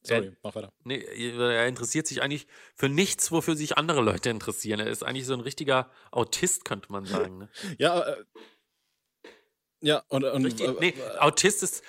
Sorry, 0.01 0.31
mach 0.43 0.55
weiter. 0.55 0.71
Nee, 0.86 1.00
er 1.01 1.67
interessiert 1.67 2.07
sich 2.07 2.21
eigentlich 2.21 2.48
für 2.74 2.88
nichts, 2.88 3.31
wofür 3.33 3.57
sich 3.57 3.77
andere 3.77 4.00
Leute 4.01 4.29
interessieren. 4.29 4.79
Er 4.79 4.88
ist 4.88 5.03
eigentlich 5.03 5.25
so 5.25 5.33
ein 5.33 5.41
richtiger 5.41 5.91
Autist, 6.12 6.63
könnte 6.63 6.89
man 6.91 7.03
sagen. 7.05 7.38
Ne? 7.39 7.50
Ja, 7.79 8.00
äh, 8.07 8.24
ja, 9.81 10.03
und, 10.07 10.24
und 10.24 10.45
Richtig, 10.45 10.67
äh, 10.67 10.75
nee, 10.79 10.93
Autist 11.19 11.63
ist, 11.63 11.83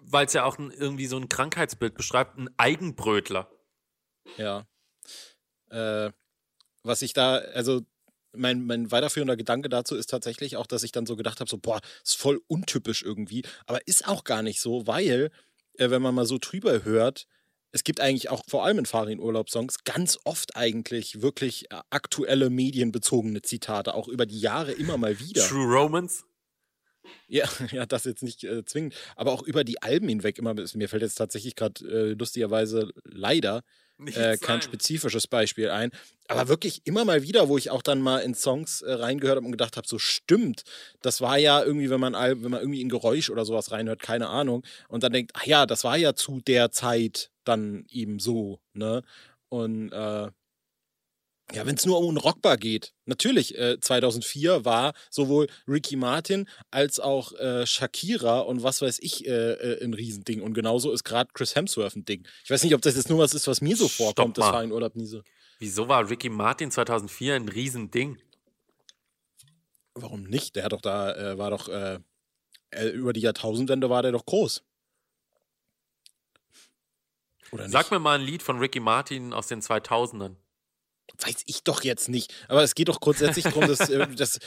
weil 0.00 0.26
es 0.26 0.32
ja 0.32 0.44
auch 0.44 0.58
ein, 0.58 0.70
irgendwie 0.70 1.06
so 1.06 1.16
ein 1.16 1.28
Krankheitsbild 1.28 1.94
beschreibt, 1.94 2.38
ein 2.38 2.50
Eigenbrötler. 2.56 3.50
Ja. 4.36 4.66
Äh, 5.70 6.12
was 6.82 7.02
ich 7.02 7.12
da, 7.12 7.36
also 7.36 7.82
mein, 8.32 8.64
mein 8.66 8.90
weiterführender 8.90 9.36
Gedanke 9.36 9.68
dazu 9.68 9.94
ist 9.96 10.08
tatsächlich 10.08 10.56
auch, 10.56 10.66
dass 10.66 10.82
ich 10.82 10.92
dann 10.92 11.06
so 11.06 11.16
gedacht 11.16 11.40
habe, 11.40 11.50
so, 11.50 11.58
boah, 11.58 11.80
ist 12.04 12.16
voll 12.16 12.40
untypisch 12.46 13.02
irgendwie. 13.02 13.42
Aber 13.66 13.86
ist 13.86 14.06
auch 14.06 14.24
gar 14.24 14.42
nicht 14.42 14.60
so, 14.60 14.86
weil, 14.86 15.30
äh, 15.74 15.90
wenn 15.90 16.02
man 16.02 16.14
mal 16.14 16.26
so 16.26 16.38
drüber 16.40 16.84
hört, 16.84 17.26
es 17.70 17.84
gibt 17.84 18.00
eigentlich 18.00 18.30
auch 18.30 18.42
vor 18.48 18.64
allem 18.64 18.78
in 18.78 18.86
Farin-Urlaub-Songs 18.86 19.84
ganz 19.84 20.18
oft 20.24 20.56
eigentlich 20.56 21.20
wirklich 21.20 21.70
äh, 21.70 21.80
aktuelle 21.90 22.50
medienbezogene 22.50 23.42
Zitate, 23.42 23.94
auch 23.94 24.08
über 24.08 24.26
die 24.26 24.40
Jahre 24.40 24.72
immer 24.72 24.96
mal 24.96 25.20
wieder. 25.20 25.46
True 25.46 25.66
Romance. 25.66 26.24
Ja, 27.28 27.48
ja, 27.72 27.86
das 27.86 28.04
jetzt 28.04 28.22
nicht 28.22 28.44
äh, 28.44 28.64
zwingend, 28.64 28.94
aber 29.16 29.32
auch 29.32 29.42
über 29.42 29.64
die 29.64 29.82
Alben 29.82 30.08
hinweg 30.08 30.38
immer. 30.38 30.54
Mir 30.54 30.88
fällt 30.88 31.02
jetzt 31.02 31.16
tatsächlich 31.16 31.56
gerade 31.56 31.84
äh, 31.84 32.12
lustigerweise 32.12 32.92
leider 33.04 33.62
äh, 34.14 34.36
kein 34.36 34.62
spezifisches 34.62 35.26
Beispiel 35.26 35.70
ein. 35.70 35.90
Aber 36.28 36.48
wirklich 36.48 36.82
immer 36.84 37.04
mal 37.04 37.22
wieder, 37.22 37.48
wo 37.48 37.58
ich 37.58 37.70
auch 37.70 37.82
dann 37.82 38.00
mal 38.00 38.18
in 38.18 38.34
Songs 38.34 38.82
äh, 38.82 38.92
reingehört 38.92 39.36
habe 39.36 39.46
und 39.46 39.52
gedacht 39.52 39.76
habe, 39.76 39.88
so 39.88 39.98
stimmt, 39.98 40.62
das 41.02 41.20
war 41.20 41.38
ja 41.38 41.62
irgendwie, 41.62 41.90
wenn 41.90 42.00
man, 42.00 42.12
wenn 42.12 42.50
man 42.50 42.60
irgendwie 42.60 42.82
in 42.82 42.88
Geräusch 42.90 43.30
oder 43.30 43.44
sowas 43.44 43.72
reinhört, 43.72 44.00
keine 44.00 44.28
Ahnung, 44.28 44.64
und 44.88 45.02
dann 45.02 45.12
denkt, 45.12 45.32
ach 45.34 45.46
ja, 45.46 45.66
das 45.66 45.84
war 45.84 45.96
ja 45.96 46.14
zu 46.14 46.40
der 46.40 46.70
Zeit 46.70 47.30
dann 47.44 47.86
eben 47.90 48.18
so, 48.18 48.60
ne? 48.74 49.02
Und 49.48 49.92
äh, 49.92 50.28
ja, 51.52 51.64
wenn 51.64 51.76
es 51.76 51.86
nur 51.86 51.98
um 51.98 52.16
Rockbar 52.16 52.58
geht, 52.58 52.92
natürlich, 53.06 53.56
äh, 53.56 53.80
2004 53.80 54.64
war 54.64 54.92
sowohl 55.10 55.46
Ricky 55.66 55.96
Martin 55.96 56.46
als 56.70 57.00
auch 57.00 57.32
äh, 57.32 57.66
Shakira 57.66 58.40
und 58.40 58.62
was 58.62 58.82
weiß 58.82 58.98
ich 59.00 59.26
äh, 59.26 59.30
äh, 59.30 59.84
ein 59.84 59.94
Riesending. 59.94 60.42
Und 60.42 60.52
genauso 60.52 60.92
ist 60.92 61.04
gerade 61.04 61.30
Chris 61.32 61.54
Hemsworth 61.54 61.96
ein 61.96 62.04
Ding. 62.04 62.26
Ich 62.44 62.50
weiß 62.50 62.62
nicht, 62.64 62.74
ob 62.74 62.82
das 62.82 62.96
jetzt 62.96 63.08
nur 63.08 63.18
was 63.18 63.32
ist, 63.32 63.46
was 63.46 63.62
mir 63.62 63.76
so 63.76 63.88
vorkommt, 63.88 64.36
das 64.36 64.44
war 64.44 64.62
in 64.62 64.72
Urlaub 64.72 64.94
nie 64.94 65.06
so. 65.06 65.22
Wieso 65.58 65.88
war 65.88 66.08
Ricky 66.08 66.28
Martin 66.28 66.70
2004 66.70 67.34
ein 67.34 67.48
Riesending? 67.48 68.18
Warum 69.94 70.24
nicht? 70.24 70.54
Der 70.54 70.64
hat 70.64 70.72
doch 70.72 70.82
da, 70.82 71.14
äh, 71.14 71.38
war 71.38 71.50
doch, 71.50 71.68
äh, 71.68 71.98
äh, 72.70 72.88
über 72.88 73.12
die 73.12 73.20
Jahrtausendwende 73.20 73.88
war 73.88 74.02
der 74.02 74.12
doch 74.12 74.26
groß. 74.26 74.62
Oder 77.52 77.64
nicht? 77.64 77.72
Sag 77.72 77.90
mir 77.90 77.98
mal 77.98 78.18
ein 78.18 78.24
Lied 78.24 78.42
von 78.42 78.58
Ricky 78.58 78.80
Martin 78.80 79.32
aus 79.32 79.46
den 79.46 79.62
2000ern. 79.62 80.36
Weiß 81.20 81.42
ich 81.46 81.64
doch 81.64 81.82
jetzt 81.82 82.08
nicht. 82.08 82.32
Aber 82.46 82.62
es 82.62 82.74
geht 82.74 82.88
doch 82.88 83.00
grundsätzlich 83.00 83.44
darum, 83.44 83.66
dass, 83.66 83.90
äh, 83.90 84.06
dass. 84.16 84.38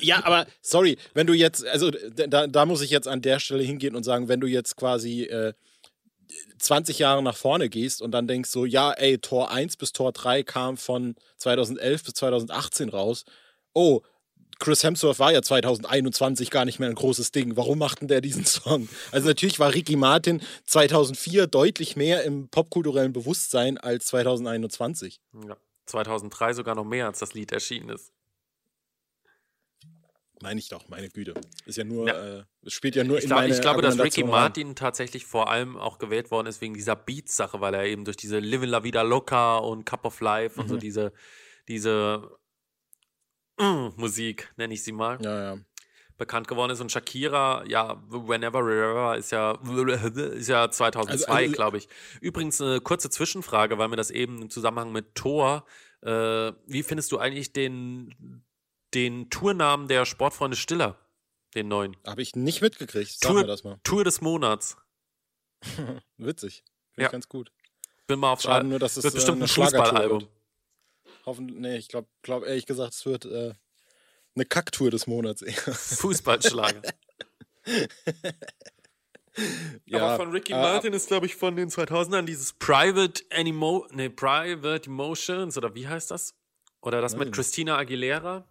Ja, 0.00 0.24
aber 0.24 0.46
sorry, 0.60 0.98
wenn 1.14 1.26
du 1.26 1.34
jetzt, 1.34 1.64
also 1.64 1.90
da, 1.90 2.46
da 2.46 2.66
muss 2.66 2.80
ich 2.80 2.90
jetzt 2.90 3.06
an 3.06 3.22
der 3.22 3.38
Stelle 3.38 3.62
hingehen 3.62 3.94
und 3.94 4.02
sagen, 4.02 4.28
wenn 4.28 4.40
du 4.40 4.48
jetzt 4.48 4.76
quasi 4.76 5.22
äh, 5.22 5.52
20 6.58 6.98
Jahre 6.98 7.22
nach 7.22 7.36
vorne 7.36 7.68
gehst 7.68 8.02
und 8.02 8.10
dann 8.12 8.26
denkst 8.26 8.50
so, 8.50 8.64
ja, 8.64 8.92
ey, 8.92 9.18
Tor 9.18 9.50
1 9.50 9.76
bis 9.76 9.92
Tor 9.92 10.12
3 10.12 10.42
kam 10.42 10.76
von 10.76 11.14
2011 11.38 12.04
bis 12.04 12.14
2018 12.14 12.88
raus. 12.88 13.24
Oh, 13.72 14.00
Chris 14.58 14.82
Hemsworth 14.82 15.18
war 15.18 15.32
ja 15.32 15.42
2021 15.42 16.50
gar 16.50 16.64
nicht 16.64 16.78
mehr 16.78 16.88
ein 16.88 16.94
großes 16.94 17.30
Ding. 17.30 17.56
Warum 17.56 17.78
macht 17.78 18.00
denn 18.00 18.08
der 18.08 18.20
diesen 18.20 18.44
Song? 18.46 18.88
Also 19.12 19.28
natürlich 19.28 19.58
war 19.58 19.74
Ricky 19.74 19.96
Martin 19.96 20.40
2004 20.64 21.46
deutlich 21.46 21.96
mehr 21.96 22.24
im 22.24 22.48
popkulturellen 22.48 23.12
Bewusstsein 23.12 23.78
als 23.78 24.06
2021. 24.06 25.20
Ja. 25.46 25.56
2003 25.86 26.52
sogar 26.54 26.74
noch 26.74 26.84
mehr, 26.84 27.06
als 27.06 27.18
das 27.20 27.34
Lied 27.34 27.52
erschienen 27.52 27.88
ist. 27.90 28.12
Meine 30.42 30.60
ich 30.60 30.68
doch, 30.68 30.86
meine 30.88 31.08
Güte. 31.08 31.34
Ist 31.64 31.76
ja 31.78 31.84
nur, 31.84 32.06
Ja. 32.08 32.40
äh, 32.40 32.44
es 32.62 32.74
spielt 32.74 32.94
ja 32.94 33.04
nur 33.04 33.16
Ich, 33.16 33.24
in 33.24 33.28
glaub, 33.30 33.40
meine 33.40 33.54
ich 33.54 33.60
glaube, 33.62 33.80
dass 33.80 33.98
Ricky. 33.98 34.22
Martin 34.22 34.76
tatsächlich 34.76 35.24
vor 35.24 35.48
allem 35.48 35.78
auch 35.78 35.98
gewählt 35.98 36.30
worden 36.30 36.46
ist 36.46 36.60
wegen 36.60 36.74
dieser 36.74 36.94
Beats-Sache, 36.94 37.60
weil 37.62 37.72
er 37.72 37.84
eben 37.84 38.04
durch 38.04 38.18
diese 38.18 38.38
Living 38.38 38.68
La 38.68 38.84
Vida 38.84 39.00
Loca 39.02 39.56
und 39.58 39.86
Cup 39.86 40.04
of 40.04 40.20
Life 40.20 40.60
und 40.60 40.68
so 40.68 40.74
Mhm. 40.74 40.80
diese, 40.80 41.12
diese 41.68 42.30
mm, 43.58 43.88
Musik, 43.96 44.52
nenne 44.56 44.74
ich 44.74 44.84
sie 44.84 44.92
mal, 44.92 45.18
Ja, 45.22 45.54
ja. 45.54 45.60
Bekannt 46.18 46.48
geworden 46.48 46.70
ist. 46.70 46.80
Und 46.80 46.90
Shakira, 46.92 47.64
ja, 47.66 48.02
Whenever, 48.08 48.64
Wherever 48.64 49.16
ist 49.16 49.30
ja, 49.32 49.52
ist 50.32 50.48
ja 50.48 50.70
2002, 50.70 51.12
Also- 51.12 51.26
also- 51.32 51.52
glaube 51.52 51.78
ich. 51.78 51.88
Übrigens 52.20 52.60
eine 52.60 52.80
kurze 52.80 53.10
Zwischenfrage, 53.10 53.78
weil 53.78 53.88
mir 53.88 53.96
das 53.96 54.10
eben 54.10 54.42
im 54.42 54.50
Zusammenhang 54.50 54.92
mit 54.92 55.14
Thor, 55.14 55.64
äh, 56.02 56.52
wie 56.66 56.82
findest 56.82 57.12
du 57.12 57.18
eigentlich 57.18 57.52
den, 57.52 58.42
den 58.94 59.28
Tournamen 59.30 59.88
der 59.88 60.04
Sportfreunde 60.06 60.56
Stiller, 60.56 60.98
den 61.54 61.68
neuen? 61.68 61.96
Habe 62.06 62.22
ich 62.22 62.34
nicht 62.36 62.62
mitgekriegt. 62.62 63.10
Sag 63.20 63.30
Tour- 63.30 63.40
mir 63.42 63.46
das 63.46 63.64
mal. 63.64 63.78
Tour 63.84 64.04
des 64.04 64.20
Monats. 64.20 64.76
Witzig. 66.18 66.64
Finde 66.92 67.02
Ja. 67.02 67.06
ich 67.06 67.12
ganz 67.12 67.28
gut. 67.28 67.50
Bin 68.06 68.20
mal 68.20 68.32
auf 68.32 68.40
Schade 68.40 68.66
nur, 68.66 68.78
dass 68.78 68.96
es 68.96 69.04
wird 69.04 69.14
äh, 69.14 69.16
bestimmt 69.16 69.36
eine 69.38 69.44
ein 69.44 69.48
Fußballalbum. 69.48 70.28
Hoffentlich, 71.24 71.58
nee, 71.58 71.76
ich 71.76 71.88
glaube 71.88 72.08
glaub, 72.22 72.44
ehrlich 72.44 72.66
gesagt, 72.66 72.92
es 72.94 73.04
wird 73.04 73.24
äh, 73.24 73.54
eine 74.36 74.44
Kacktour 74.44 74.90
des 74.90 75.06
Monats 75.06 75.42
eher. 75.42 75.54
Fußballschlager. 75.54 76.82
Aber 79.92 80.16
von 80.16 80.30
Ricky 80.30 80.52
äh, 80.52 80.56
Martin 80.56 80.92
ist, 80.92 81.08
glaube 81.08 81.26
ich, 81.26 81.36
von 81.36 81.56
den 81.56 81.68
2000ern 81.68 82.22
dieses 82.22 82.52
Private 82.54 83.22
Animo 83.30 83.86
nee, 83.92 84.08
Private 84.08 84.88
Emotions 84.88 85.58
oder 85.58 85.74
wie 85.74 85.86
heißt 85.86 86.10
das? 86.10 86.34
Oder 86.80 87.00
das 87.00 87.12
Weiß 87.12 87.18
mit. 87.18 87.34
Christina 87.34 87.76
Aguilera? 87.76 88.46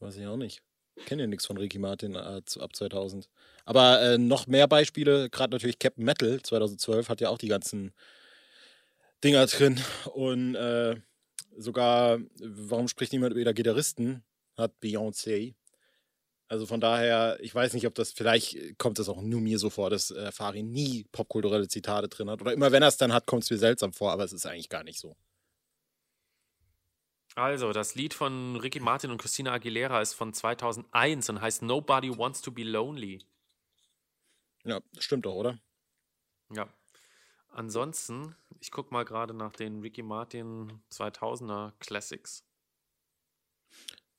Weiß 0.00 0.16
ich 0.16 0.26
auch 0.26 0.36
nicht. 0.36 0.62
Kenne 1.04 1.22
ja 1.22 1.28
nichts 1.28 1.46
von 1.46 1.58
Ricky 1.58 1.78
Martin 1.78 2.14
äh, 2.14 2.40
ab 2.58 2.74
2000. 2.74 3.28
Aber 3.64 4.00
äh, 4.00 4.18
noch 4.18 4.46
mehr 4.46 4.66
Beispiele, 4.66 5.28
gerade 5.28 5.52
natürlich 5.52 5.78
Captain 5.78 6.04
Metal 6.04 6.40
2012 6.42 7.08
hat 7.08 7.20
ja 7.20 7.28
auch 7.28 7.38
die 7.38 7.48
ganzen 7.48 7.92
Dinger 9.22 9.46
drin. 9.46 9.78
Und 10.14 10.54
äh, 10.54 10.96
sogar, 11.56 12.18
warum 12.40 12.88
spricht 12.88 13.12
niemand 13.12 13.34
über 13.34 13.52
Gitarristen? 13.52 14.24
Hat 14.56 14.72
Beyoncé. 14.82 15.54
Also 16.48 16.66
von 16.66 16.80
daher, 16.80 17.38
ich 17.40 17.52
weiß 17.52 17.74
nicht, 17.74 17.86
ob 17.86 17.94
das, 17.94 18.12
vielleicht 18.12 18.78
kommt 18.78 18.98
es 19.00 19.08
auch 19.08 19.20
nur 19.20 19.40
mir 19.40 19.58
so 19.58 19.68
vor, 19.68 19.90
dass 19.90 20.12
äh, 20.12 20.30
Farin 20.30 20.70
nie 20.70 21.04
popkulturelle 21.10 21.66
Zitate 21.66 22.08
drin 22.08 22.30
hat. 22.30 22.40
Oder 22.40 22.52
immer 22.52 22.70
wenn 22.70 22.82
er 22.82 22.88
es 22.88 22.96
dann 22.96 23.12
hat, 23.12 23.26
kommt 23.26 23.42
es 23.42 23.50
mir 23.50 23.58
seltsam 23.58 23.92
vor, 23.92 24.12
aber 24.12 24.24
es 24.24 24.32
ist 24.32 24.46
eigentlich 24.46 24.68
gar 24.68 24.84
nicht 24.84 25.00
so. 25.00 25.16
Also, 27.34 27.72
das 27.72 27.94
Lied 27.96 28.14
von 28.14 28.56
Ricky 28.56 28.80
Martin 28.80 29.10
und 29.10 29.18
Christina 29.18 29.52
Aguilera 29.52 30.00
ist 30.00 30.14
von 30.14 30.32
2001 30.32 31.28
und 31.28 31.40
heißt 31.42 31.62
Nobody 31.62 32.16
Wants 32.16 32.40
to 32.40 32.50
Be 32.50 32.62
Lonely. 32.62 33.22
Ja, 34.64 34.80
stimmt 34.98 35.26
doch, 35.26 35.34
oder? 35.34 35.58
Ja. 36.50 36.66
Ansonsten, 37.50 38.34
ich 38.60 38.70
gucke 38.70 38.92
mal 38.92 39.04
gerade 39.04 39.34
nach 39.34 39.52
den 39.52 39.80
Ricky 39.80 40.02
Martin 40.02 40.80
2000er 40.90 41.72
Classics. 41.78 42.45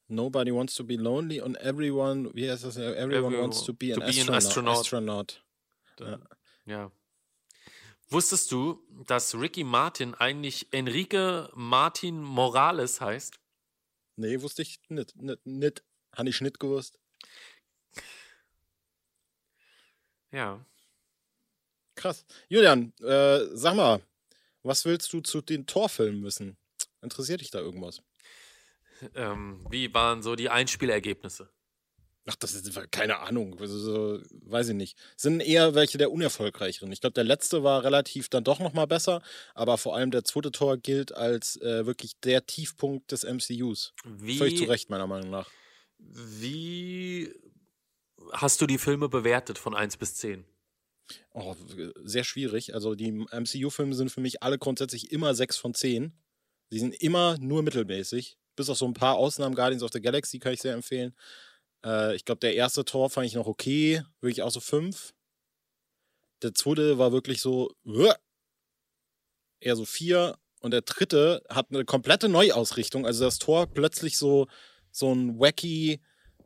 Nobody 0.10 0.52
wants 0.52 0.76
to 0.76 0.84
be 0.84 0.96
lonely 0.96 1.42
and 1.42 1.58
everyone, 1.58 2.34
wie 2.34 2.50
heißt 2.50 2.64
das? 2.64 2.78
Everyone 2.78 3.02
Everyone 3.02 3.42
wants 3.42 3.64
to 3.66 3.74
be 3.74 3.94
an, 3.94 4.00
to 4.00 4.06
be 4.06 4.22
an 4.22 4.34
astronaut. 4.34 4.78
astronaut. 4.78 4.80
astronaut. 4.80 5.44
Da, 5.98 6.20
ja. 6.66 6.92
Wusstest 8.10 8.52
du, 8.54 8.80
dass 9.06 9.36
Ricky 9.36 9.66
Martin 9.66 10.14
eigentlich 10.14 10.72
Enrique 10.72 11.50
Martin 11.56 12.22
Morales 12.24 13.02
heißt? 13.02 13.38
Nee, 14.16 14.42
wusste 14.42 14.62
ich 14.62 14.80
nicht. 14.88 15.16
Nicht, 15.18 15.46
nicht. 15.46 15.84
Habe 16.16 16.30
ich 16.30 16.40
nicht 16.40 16.60
gewusst. 16.60 16.98
Ja. 20.32 20.66
Krass. 21.96 22.26
Julian, 22.48 22.94
äh, 23.02 23.46
sag 23.54 23.76
mal, 23.76 24.02
was 24.64 24.86
willst 24.86 25.12
du 25.12 25.20
zu 25.20 25.42
den 25.42 25.68
Torfilmen 25.68 26.24
wissen? 26.24 26.58
Interessiert 27.02 27.42
dich 27.42 27.52
da 27.52 27.60
irgendwas? 27.60 28.02
Ähm, 29.16 29.66
wie 29.70 29.94
waren 29.94 30.22
so 30.24 30.36
die 30.36 30.50
Einspielergebnisse? 30.50 31.50
Ach, 32.30 32.36
das 32.36 32.54
ist 32.54 32.92
keine 32.92 33.20
Ahnung. 33.20 33.58
Also, 33.60 33.78
so, 33.80 34.22
weiß 34.46 34.70
ich 34.70 34.76
nicht. 34.76 34.98
Sind 35.16 35.40
eher 35.40 35.76
welche 35.76 35.98
der 35.98 36.12
unerfolgreicheren. 36.12 36.92
Ich 36.92 37.00
glaube, 37.00 37.14
der 37.14 37.24
letzte 37.24 37.64
war 37.64 37.86
relativ 37.86 38.28
dann 38.28 38.44
doch 38.44 38.60
nochmal 38.60 38.86
besser, 38.88 39.22
aber 39.56 39.78
vor 39.78 39.96
allem 39.96 40.12
der 40.12 40.26
zweite 40.26 40.52
Tor 40.52 40.78
gilt 40.78 41.14
als 41.16 41.56
äh, 41.62 41.86
wirklich 41.86 42.20
der 42.20 42.46
Tiefpunkt 42.46 43.14
des 43.14 43.24
MCUs. 43.24 43.94
Völlig 44.04 44.58
zu 44.58 44.64
Wie, 44.64 44.70
Recht, 44.70 44.90
meiner 44.90 45.08
Meinung 45.08 45.30
nach. 45.30 45.50
wie 46.00 47.34
hast 48.34 48.60
du 48.60 48.68
die 48.68 48.78
Filme 48.78 49.08
bewertet 49.08 49.58
von 49.58 49.74
1 49.74 49.96
bis 49.96 50.16
10? 50.16 50.44
Oh, 51.32 51.56
sehr 52.04 52.26
schwierig. 52.26 52.74
Also 52.74 52.96
die 52.96 53.12
MCU-Filme 53.12 53.96
sind 53.96 54.12
für 54.12 54.20
mich 54.20 54.44
alle 54.44 54.58
grundsätzlich 54.58 55.14
immer 55.14 55.34
6 55.34 55.56
von 55.58 55.74
10. 55.74 56.12
Sie 56.70 56.80
sind 56.80 56.94
immer 56.96 57.38
nur 57.40 57.64
mittelmäßig. 57.64 58.38
Bis 58.58 58.70
auf 58.70 58.78
so 58.78 58.86
ein 58.86 58.94
paar 58.94 59.16
Ausnahmen, 59.16 59.56
Guardians 59.56 59.84
of 59.84 59.92
the 59.94 60.02
Galaxy 60.02 60.40
kann 60.40 60.54
ich 60.54 60.62
sehr 60.62 60.74
empfehlen. 60.74 61.16
Äh, 61.86 62.16
ich 62.16 62.26
glaube, 62.26 62.40
der 62.40 62.56
erste 62.56 62.84
Tor 62.84 63.10
fand 63.10 63.28
ich 63.28 63.36
noch 63.36 63.48
okay. 63.48 64.04
Wirklich 64.20 64.42
auch 64.42 64.52
so 64.52 64.60
5. 64.60 65.14
Der 66.42 66.54
zweite 66.54 66.98
war 66.98 67.12
wirklich 67.12 67.40
so 67.42 67.72
eher 69.60 69.76
so 69.76 69.86
4. 69.86 70.38
Und 70.60 70.72
der 70.72 70.82
dritte 70.82 71.44
hat 71.50 71.68
eine 71.70 71.86
komplette 71.86 72.30
Neuausrichtung. 72.30 73.06
Also 73.06 73.26
das 73.26 73.38
Tor 73.38 73.68
plötzlich 73.68 74.18
so, 74.18 74.48
so 74.92 75.14
ein 75.14 75.40
wacky, 75.40 76.02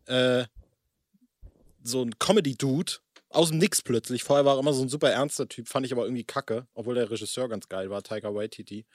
äh, 0.05 0.45
so 1.81 2.03
ein 2.03 2.19
Comedy-Dude 2.19 2.93
aus 3.29 3.49
dem 3.49 3.57
Nix 3.57 3.81
plötzlich. 3.81 4.23
Vorher 4.23 4.43
war 4.43 4.57
er 4.57 4.59
immer 4.59 4.73
so 4.73 4.81
ein 4.81 4.89
super 4.89 5.09
ernster 5.09 5.47
Typ, 5.47 5.69
fand 5.69 5.85
ich 5.85 5.93
aber 5.93 6.03
irgendwie 6.03 6.25
kacke, 6.25 6.67
obwohl 6.73 6.95
der 6.95 7.09
Regisseur 7.09 7.47
ganz 7.47 7.69
geil 7.69 7.89
war, 7.89 8.03
Taika 8.03 8.35
Waititi. 8.35 8.85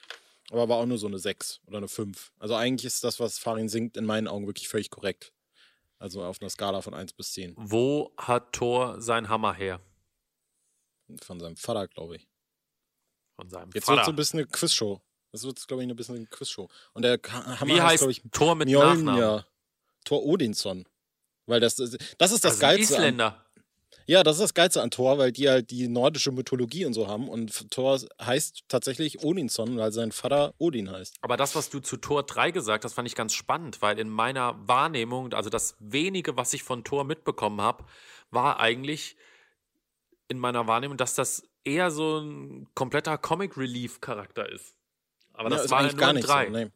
Aber 0.51 0.69
war 0.69 0.77
auch 0.77 0.85
nur 0.85 0.97
so 0.97 1.07
eine 1.07 1.19
6 1.19 1.61
oder 1.67 1.77
eine 1.77 1.87
5. 1.87 2.31
Also 2.39 2.55
eigentlich 2.55 2.85
ist 2.85 3.03
das, 3.03 3.19
was 3.19 3.37
Farin 3.37 3.67
singt, 3.69 3.97
in 3.97 4.05
meinen 4.05 4.27
Augen 4.27 4.47
wirklich 4.47 4.69
völlig 4.69 4.89
korrekt. 4.89 5.33
Also 5.99 6.23
auf 6.23 6.39
einer 6.41 6.49
Skala 6.49 6.81
von 6.81 6.93
1 6.93 7.13
bis 7.13 7.33
10. 7.33 7.53
Wo 7.57 8.13
hat 8.17 8.53
Thor 8.53 9.01
sein 9.01 9.29
Hammer 9.29 9.53
her? 9.53 9.81
Von 11.21 11.39
seinem 11.39 11.57
Vater, 11.57 11.87
glaube 11.87 12.17
ich. 12.17 12.27
Von 13.35 13.49
seinem 13.49 13.71
Jetzt 13.73 13.85
Vater. 13.85 13.97
wird 13.97 14.05
so 14.05 14.11
ein 14.11 14.15
bisschen 14.15 14.39
eine 14.39 14.47
Quizshow. 14.47 15.01
Das 15.31 15.43
wird, 15.43 15.67
glaube 15.67 15.83
ich, 15.83 15.89
ein 15.89 15.95
bisschen 15.95 16.15
eine 16.15 16.25
Quizshow. 16.27 16.69
Und 16.93 17.01
der 17.03 17.19
Hammer 17.29 17.65
Wie 17.75 17.81
heißt 17.81 17.99
glaube 18.01 18.11
ich, 18.11 18.21
Thor 18.31 18.55
mit 18.55 18.69
Nachnamen? 18.69 19.03
Mjolnir. 19.03 19.47
Thor 20.05 20.25
Odinsson. 20.25 20.87
Weil 21.45 21.59
das, 21.59 21.75
das 21.75 21.91
ist 21.93 22.09
das 22.17 22.45
Also 22.45 22.59
Geilste. 22.59 22.95
An, 22.95 23.01
Isländer. 23.01 23.45
Ja, 24.07 24.23
das 24.23 24.37
ist 24.37 24.41
das 24.41 24.53
Geilste 24.53 24.81
an 24.81 24.89
Thor, 24.89 25.17
weil 25.17 25.33
die 25.33 25.49
halt 25.49 25.69
die 25.69 25.89
nordische 25.89 26.31
Mythologie 26.31 26.85
und 26.85 26.93
so 26.93 27.07
haben. 27.07 27.27
Und 27.27 27.69
Thor 27.69 27.99
heißt 28.21 28.63
tatsächlich 28.69 29.21
Odinsson, 29.21 29.77
weil 29.77 29.91
sein 29.91 30.13
Vater 30.13 30.53
Odin 30.57 30.89
heißt. 30.89 31.17
Aber 31.21 31.35
das, 31.35 31.55
was 31.55 31.69
du 31.69 31.81
zu 31.81 31.97
Tor 31.97 32.23
3 32.23 32.51
gesagt 32.51 32.85
hast, 32.85 32.93
fand 32.93 33.07
ich 33.07 33.15
ganz 33.15 33.33
spannend, 33.33 33.81
weil 33.81 33.99
in 33.99 34.09
meiner 34.09 34.55
Wahrnehmung, 34.65 35.33
also 35.33 35.49
das 35.49 35.75
wenige, 35.79 36.37
was 36.37 36.53
ich 36.53 36.63
von 36.63 36.85
Tor 36.85 37.03
mitbekommen 37.03 37.59
habe, 37.59 37.83
war 38.31 38.61
eigentlich 38.61 39.17
in 40.29 40.39
meiner 40.39 40.67
Wahrnehmung, 40.67 40.95
dass 40.95 41.13
das 41.13 41.43
eher 41.65 41.91
so 41.91 42.19
ein 42.19 42.67
kompletter 42.75 43.17
Comic-Relief-Charakter 43.17 44.49
ist. 44.49 44.75
Aber 45.33 45.49
das 45.49 45.65
ist 45.65 45.71
war 45.71 45.81
ja 45.81 45.83
eigentlich 45.83 45.95
nur 45.95 46.01
gar 46.01 46.09
in 46.11 46.15
nicht 46.15 46.27
3. 46.29 46.45
So, 46.45 46.51
nee. 46.51 46.67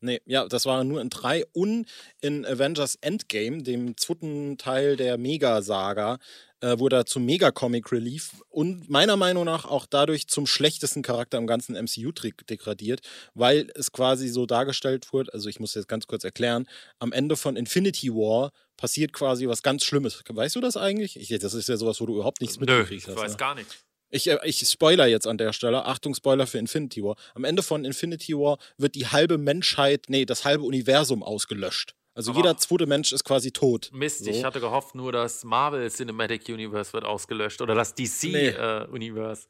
nee, 0.00 0.20
ja, 0.26 0.46
das 0.46 0.66
war 0.66 0.84
nur 0.84 1.00
in 1.00 1.08
drei 1.08 1.44
und 1.52 1.86
in 2.20 2.44
Avengers 2.44 2.96
Endgame, 2.96 3.62
dem 3.62 3.96
zweiten 3.96 4.58
Teil 4.58 4.96
der 4.96 5.16
Mega-Saga, 5.16 6.18
äh, 6.64 6.78
wurde 6.78 6.96
er 6.96 7.06
zum 7.06 7.26
Mega-Comic 7.26 7.92
Relief 7.92 8.42
und 8.48 8.88
meiner 8.88 9.16
Meinung 9.16 9.44
nach 9.44 9.66
auch 9.66 9.84
dadurch 9.84 10.28
zum 10.28 10.46
schlechtesten 10.46 11.02
Charakter 11.02 11.36
im 11.36 11.46
ganzen 11.46 11.76
MCU 11.76 12.10
degradiert, 12.10 13.00
weil 13.34 13.70
es 13.74 13.92
quasi 13.92 14.28
so 14.28 14.46
dargestellt 14.46 15.12
wurde, 15.12 15.32
also 15.34 15.50
ich 15.50 15.60
muss 15.60 15.74
jetzt 15.74 15.88
ganz 15.88 16.06
kurz 16.06 16.24
erklären, 16.24 16.66
am 16.98 17.12
Ende 17.12 17.36
von 17.36 17.56
Infinity 17.56 18.10
War 18.10 18.50
passiert 18.78 19.12
quasi 19.12 19.46
was 19.46 19.62
ganz 19.62 19.84
Schlimmes. 19.84 20.22
Weißt 20.26 20.56
du 20.56 20.60
das 20.60 20.76
eigentlich? 20.78 21.16
Ich, 21.16 21.38
das 21.38 21.52
ist 21.52 21.68
ja 21.68 21.76
sowas, 21.76 22.00
wo 22.00 22.06
du 22.06 22.14
überhaupt 22.14 22.40
nichts 22.40 22.58
Nö, 22.58 22.64
mitgekriegt 22.64 23.08
ich 23.08 23.14
weiß 23.14 23.32
ne? 23.32 23.36
gar 23.36 23.54
nicht. 23.54 23.84
Ich, 24.10 24.28
äh, 24.28 24.38
ich 24.44 24.60
spoiler 24.60 25.06
jetzt 25.06 25.26
an 25.26 25.36
der 25.36 25.52
Stelle. 25.52 25.84
Achtung, 25.84 26.14
Spoiler 26.14 26.46
für 26.46 26.58
Infinity 26.58 27.02
War. 27.02 27.16
Am 27.34 27.44
Ende 27.44 27.62
von 27.62 27.84
Infinity 27.84 28.32
War 28.34 28.58
wird 28.78 28.94
die 28.94 29.06
halbe 29.06 29.36
Menschheit, 29.36 30.06
nee, 30.08 30.24
das 30.24 30.44
halbe 30.44 30.64
Universum 30.64 31.22
ausgelöscht. 31.22 31.94
Also 32.14 32.30
Aber- 32.30 32.40
jeder 32.40 32.56
zweite 32.56 32.86
Mensch 32.86 33.12
ist 33.12 33.24
quasi 33.24 33.50
tot. 33.52 33.90
Mist, 33.92 34.24
So. 34.24 34.30
ich 34.30 34.44
hatte 34.44 34.60
gehofft 34.60 34.94
nur, 34.94 35.10
das 35.12 35.42
Marvel 35.44 35.90
Cinematic 35.90 36.48
Universe 36.48 36.92
wird 36.92 37.04
ausgelöscht 37.04 37.60
oder 37.60 37.74
das 37.74 37.94
DC 37.94 38.24
Nee. 38.32 38.48
äh, 38.48 38.86
Universe. 38.86 39.46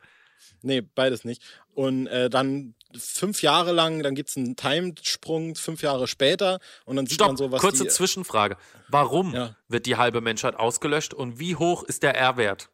Nee, 0.63 0.81
beides 0.83 1.25
nicht. 1.25 1.43
Und 1.75 2.07
äh, 2.07 2.29
dann 2.29 2.75
fünf 2.97 3.43
Jahre 3.43 3.73
lang, 3.73 4.03
dann 4.03 4.15
gibt 4.15 4.29
es 4.31 4.37
einen 4.37 4.57
Timesprung, 4.57 5.55
fünf 5.57 5.83
Jahre 5.83 6.07
später. 6.07 6.59
Und 6.85 6.97
dann 6.97 7.07
sieht 7.07 7.15
Stopp, 7.17 7.29
man 7.29 7.37
so, 7.37 7.51
was 7.53 7.61
kurze 7.61 7.85
die, 7.85 7.89
Zwischenfrage. 7.91 8.57
Warum 8.89 9.35
Ja. 9.35 9.57
wird 9.69 9.87
die 9.87 9.97
halbe 9.97 10.21
Menschheit 10.21 10.57
ausgelöscht 10.57 11.15
und 11.15 11.39
wie 11.39 11.57
hoch 11.57 11.83
ist 11.83 12.03
der 12.03 12.15
R-Wert? 12.17 12.71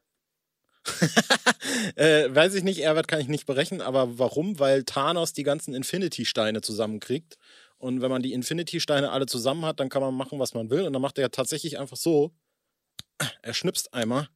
Äh, 1.96 2.34
weiß 2.34 2.54
ich 2.54 2.62
nicht, 2.62 2.80
Erwert 2.80 3.08
kann 3.08 3.20
ich 3.20 3.28
nicht 3.28 3.46
berechnen, 3.46 3.80
aber 3.80 4.18
warum? 4.18 4.58
Weil 4.58 4.84
Thanos 4.84 5.32
die 5.32 5.42
ganzen 5.42 5.74
Infinity-Steine 5.74 6.60
zusammenkriegt. 6.60 7.36
Und 7.80 8.02
wenn 8.02 8.10
man 8.10 8.22
die 8.22 8.34
Infinity-Steine 8.34 9.10
alle 9.10 9.24
zusammen 9.24 9.64
hat, 9.64 9.80
dann 9.80 9.88
kann 9.88 10.02
man 10.02 10.14
machen, 10.14 10.38
was 10.38 10.52
man 10.52 10.68
will. 10.68 10.82
Und 10.82 10.92
dann 10.92 11.00
macht 11.00 11.18
er 11.18 11.30
tatsächlich 11.30 11.78
einfach 11.78 11.96
so. 11.96 12.30
Er 13.42 13.54
schnipst 13.54 13.94
einmal 13.94 14.28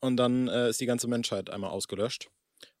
und 0.00 0.18
dann 0.18 0.48
äh, 0.48 0.68
ist 0.68 0.80
die 0.80 0.86
ganze 0.86 1.08
Menschheit 1.08 1.48
einmal 1.48 1.70
ausgelöscht. 1.70 2.28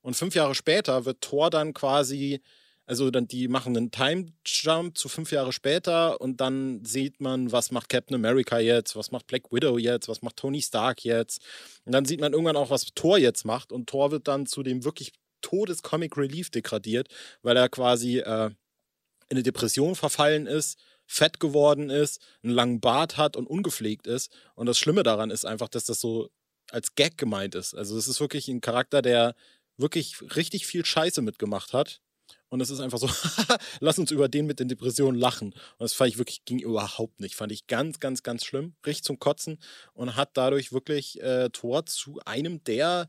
Und 0.02 0.14
fünf 0.14 0.34
Jahre 0.34 0.54
später 0.54 1.06
wird 1.06 1.22
Thor 1.22 1.48
dann 1.48 1.72
quasi, 1.72 2.42
also 2.84 3.10
dann 3.10 3.28
die 3.28 3.48
machen 3.48 3.74
einen 3.74 3.90
Time-Jump 3.90 4.98
zu 4.98 5.08
fünf 5.08 5.32
Jahre 5.32 5.54
später 5.54 6.20
und 6.20 6.38
dann 6.42 6.84
sieht 6.84 7.22
man, 7.22 7.50
was 7.50 7.70
macht 7.70 7.88
Captain 7.88 8.14
America 8.14 8.58
jetzt, 8.58 8.96
was 8.96 9.10
macht 9.10 9.26
Black 9.26 9.50
Widow 9.52 9.78
jetzt, 9.78 10.08
was 10.08 10.20
macht 10.20 10.36
Tony 10.36 10.60
Stark 10.60 11.02
jetzt. 11.02 11.40
Und 11.86 11.92
dann 11.92 12.04
sieht 12.04 12.20
man 12.20 12.32
irgendwann 12.34 12.56
auch, 12.56 12.68
was 12.68 12.86
Thor 12.94 13.16
jetzt 13.16 13.46
macht. 13.46 13.72
Und 13.72 13.88
Thor 13.88 14.10
wird 14.10 14.28
dann 14.28 14.44
zu 14.44 14.62
dem 14.62 14.84
wirklich 14.84 15.12
Todes-Comic 15.40 16.16
Relief 16.18 16.50
degradiert, 16.50 17.08
weil 17.42 17.56
er 17.56 17.70
quasi 17.70 18.18
äh, 18.18 18.50
in 19.34 19.38
eine 19.38 19.42
Depression 19.42 19.96
verfallen 19.96 20.46
ist, 20.46 20.78
fett 21.06 21.40
geworden 21.40 21.90
ist, 21.90 22.20
einen 22.42 22.52
langen 22.52 22.80
Bart 22.80 23.16
hat 23.16 23.36
und 23.36 23.46
ungepflegt 23.46 24.06
ist. 24.06 24.30
Und 24.54 24.66
das 24.66 24.78
Schlimme 24.78 25.02
daran 25.02 25.30
ist 25.30 25.44
einfach, 25.44 25.68
dass 25.68 25.84
das 25.84 26.00
so 26.00 26.30
als 26.70 26.94
Gag 26.94 27.18
gemeint 27.18 27.56
ist. 27.56 27.74
Also 27.74 27.98
es 27.98 28.06
ist 28.06 28.20
wirklich 28.20 28.48
ein 28.48 28.60
Charakter, 28.60 29.02
der 29.02 29.34
wirklich 29.76 30.16
richtig 30.36 30.66
viel 30.66 30.84
Scheiße 30.84 31.20
mitgemacht 31.20 31.72
hat. 31.72 32.00
Und 32.48 32.60
es 32.60 32.70
ist 32.70 32.78
einfach 32.78 32.98
so, 32.98 33.10
lass 33.80 33.98
uns 33.98 34.12
über 34.12 34.28
den 34.28 34.46
mit 34.46 34.60
den 34.60 34.68
Depressionen 34.68 35.18
lachen. 35.18 35.48
Und 35.48 35.80
das 35.80 35.94
fand 35.94 36.12
ich 36.12 36.18
wirklich, 36.18 36.44
ging 36.44 36.60
überhaupt 36.60 37.18
nicht. 37.20 37.34
Fand 37.34 37.50
ich 37.50 37.66
ganz, 37.66 37.98
ganz, 37.98 38.22
ganz 38.22 38.44
schlimm. 38.44 38.76
Richtig 38.86 39.02
zum 39.02 39.18
Kotzen. 39.18 39.58
Und 39.94 40.14
hat 40.14 40.30
dadurch 40.34 40.72
wirklich 40.72 41.20
äh, 41.20 41.50
Thor 41.50 41.84
zu 41.86 42.20
einem 42.24 42.62
der 42.62 43.08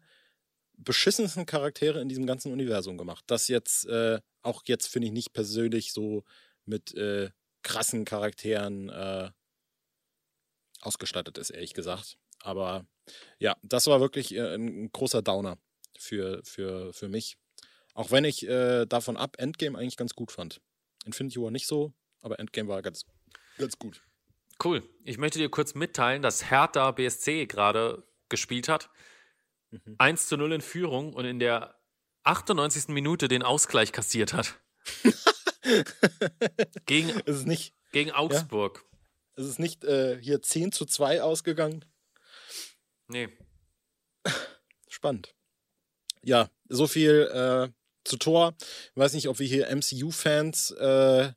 beschissensten 0.77 1.45
Charaktere 1.45 2.01
in 2.01 2.09
diesem 2.09 2.25
ganzen 2.25 2.51
Universum 2.51 2.97
gemacht. 2.97 3.23
Das 3.27 3.47
jetzt, 3.47 3.85
äh, 3.85 4.19
auch 4.45 4.63
jetzt 4.65 4.87
finde 4.87 5.07
ich 5.07 5.13
nicht 5.13 5.33
persönlich 5.33 5.91
so 5.91 6.23
mit 6.65 6.93
äh, 6.95 7.29
krassen 7.63 8.05
Charakteren 8.05 8.89
äh, 8.89 9.31
ausgestattet 10.81 11.37
ist, 11.37 11.49
ehrlich 11.49 11.73
gesagt. 11.73 12.17
Aber 12.41 12.85
ja, 13.39 13.55
das 13.63 13.87
war 13.87 13.99
wirklich 13.99 14.35
äh, 14.35 14.55
ein, 14.55 14.91
großer 14.91 15.21
Downer 15.21 15.57
für, 15.97 16.41
für, 16.43 16.93
für 16.93 17.09
mich. 17.09 17.37
Auch 17.93 18.11
wenn 18.11 18.25
ich 18.25 18.47
äh, 18.47 18.85
davon 18.85 19.17
ab 19.17 19.37
Endgame 19.39 19.77
eigentlich 19.77 19.97
ganz 19.97 20.13
gut 20.13 20.31
fand. 20.31 20.61
Infinity 21.05 21.41
War 21.41 21.51
nicht 21.51 21.67
so, 21.67 21.93
aber 22.21 22.39
Endgame 22.39 22.69
war 22.69 22.81
ganz, 22.81 23.05
ganz 23.57 23.77
gut. 23.79 24.03
Cool. 24.63 24.83
Ich 25.03 25.17
möchte 25.17 25.39
dir 25.39 25.49
kurz 25.49 25.75
mitteilen, 25.75 26.21
dass 26.21 26.49
Hertha 26.49 26.91
BSC 26.91 27.45
gerade 27.45 28.03
gespielt 28.29 28.69
hat. 28.69 28.89
Mhm. 29.71 29.95
1 29.97 30.27
zu 30.27 30.37
0 30.37 30.53
in 30.53 30.61
Führung 30.61 31.13
und 31.13 31.25
in 31.25 31.39
der 31.39 31.79
98. 32.25 32.89
Minute 32.89 33.27
den 33.27 33.43
Ausgleich 33.43 33.91
kassiert 33.91 34.33
hat. 34.33 34.55
gegen, 36.85 37.09
Es 37.25 37.37
ist 37.37 37.47
nicht, 37.47 37.73
gegen 37.91 38.11
Augsburg. 38.11 38.83
es 39.35 39.45
ist 39.45 39.59
nicht 39.59 39.83
äh, 39.83 40.19
hier 40.21 40.41
10 40.41 40.71
zu 40.71 40.85
2 40.85 41.21
ausgegangen. 41.21 41.85
Nee. 43.07 43.29
Spannend. 44.87 45.35
Ja, 46.23 46.49
so 46.67 46.87
viel 46.87 47.29
äh, 47.31 47.69
zu 48.03 48.17
Tor. 48.17 48.55
Ich 48.59 48.97
weiß 48.97 49.13
nicht, 49.13 49.27
ob 49.27 49.39
wir 49.39 49.47
hier 49.47 49.69
MCU-Fans 49.75 50.71
äh, 50.71 51.31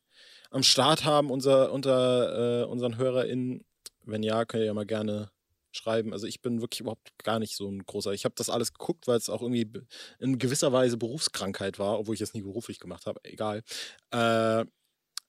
am 0.51 0.63
Start 0.63 1.05
haben, 1.05 1.31
unser, 1.31 1.73
unter 1.73 2.63
äh, 2.63 2.65
unseren 2.65 2.97
HörerInnen. 2.97 3.65
Wenn 4.05 4.23
ja, 4.23 4.47
könnt 4.47 4.63
ihr 4.63 4.67
ja 4.67 4.75
mal 4.75 4.87
gerne 4.87 5.31
schreiben. 5.79 6.13
Also 6.13 6.27
ich 6.27 6.43
bin 6.43 6.61
wirklich 6.61 6.81
überhaupt 6.81 7.13
gar 7.25 7.39
nicht 7.39 7.57
so 7.57 7.69
ein 7.69 7.85
großer. 7.85 8.13
Ich 8.13 8.25
habe 8.25 8.35
das 8.37 8.51
alles 8.51 8.73
geguckt, 8.73 9.07
weil 9.07 9.17
es 9.17 9.31
auch 9.31 9.43
irgendwie 9.43 9.71
in 10.19 10.39
gewisser 10.39 10.73
Weise 10.73 10.97
Berufskrankheit 10.97 11.79
war, 11.79 11.99
obwohl 11.99 12.15
ich 12.15 12.21
es 12.21 12.35
nie 12.35 12.43
beruflich 12.43 12.81
gemacht 12.81 13.07
habe. 13.07 13.21
Egal. 13.25 13.63
Äh, 14.11 14.65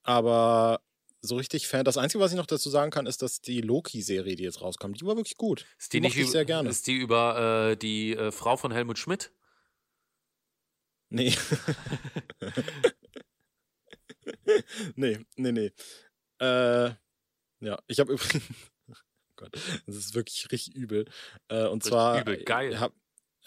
aber 0.03 0.81
so 1.21 1.35
richtig 1.35 1.67
Fan. 1.67 1.85
Das 1.85 1.97
Einzige, 1.97 2.23
was 2.23 2.31
ich 2.31 2.37
noch 2.37 2.45
dazu 2.45 2.69
sagen 2.69 2.91
kann, 2.91 3.05
ist, 3.05 3.21
dass 3.21 3.41
die 3.41 3.61
Loki-Serie, 3.61 4.35
die 4.35 4.43
jetzt 4.43 4.61
rauskommt, 4.61 4.99
die 4.99 5.05
war 5.05 5.15
wirklich 5.15 5.37
gut. 5.37 5.65
Ist 5.77 5.93
die, 5.93 5.97
Die 5.97 6.07
nicht 6.07 6.17
ich 6.17 6.31
sehr 6.31 6.45
gerne. 6.45 6.69
Ist 6.69 6.87
die 6.87 6.95
über 6.95 7.71
äh, 7.71 7.77
die 7.77 8.15
äh, 8.15 8.31
Frau 8.31 8.57
von 8.57 8.71
Helmut 8.71 8.97
Schmidt? 8.97 9.31
Nee. 11.09 11.33
nee, 14.95 15.19
nee, 15.35 15.51
nee. 15.51 15.71
Äh, 16.39 16.91
ja, 17.61 17.77
ich 17.87 17.99
habe 17.99 18.13
übrigens. 18.13 18.43
Gott, 19.39 19.51
das 19.85 19.95
ist 19.95 20.15
wirklich 20.15 20.51
richtig 20.51 20.75
übel. 20.75 21.05
Äh, 21.47 21.65
und 21.67 21.83
Richtig 21.83 21.89
zwar 21.91 22.21
übel, 22.21 22.43
geil. 22.43 22.73
äh, 22.73 22.77
Hab, 22.77 22.93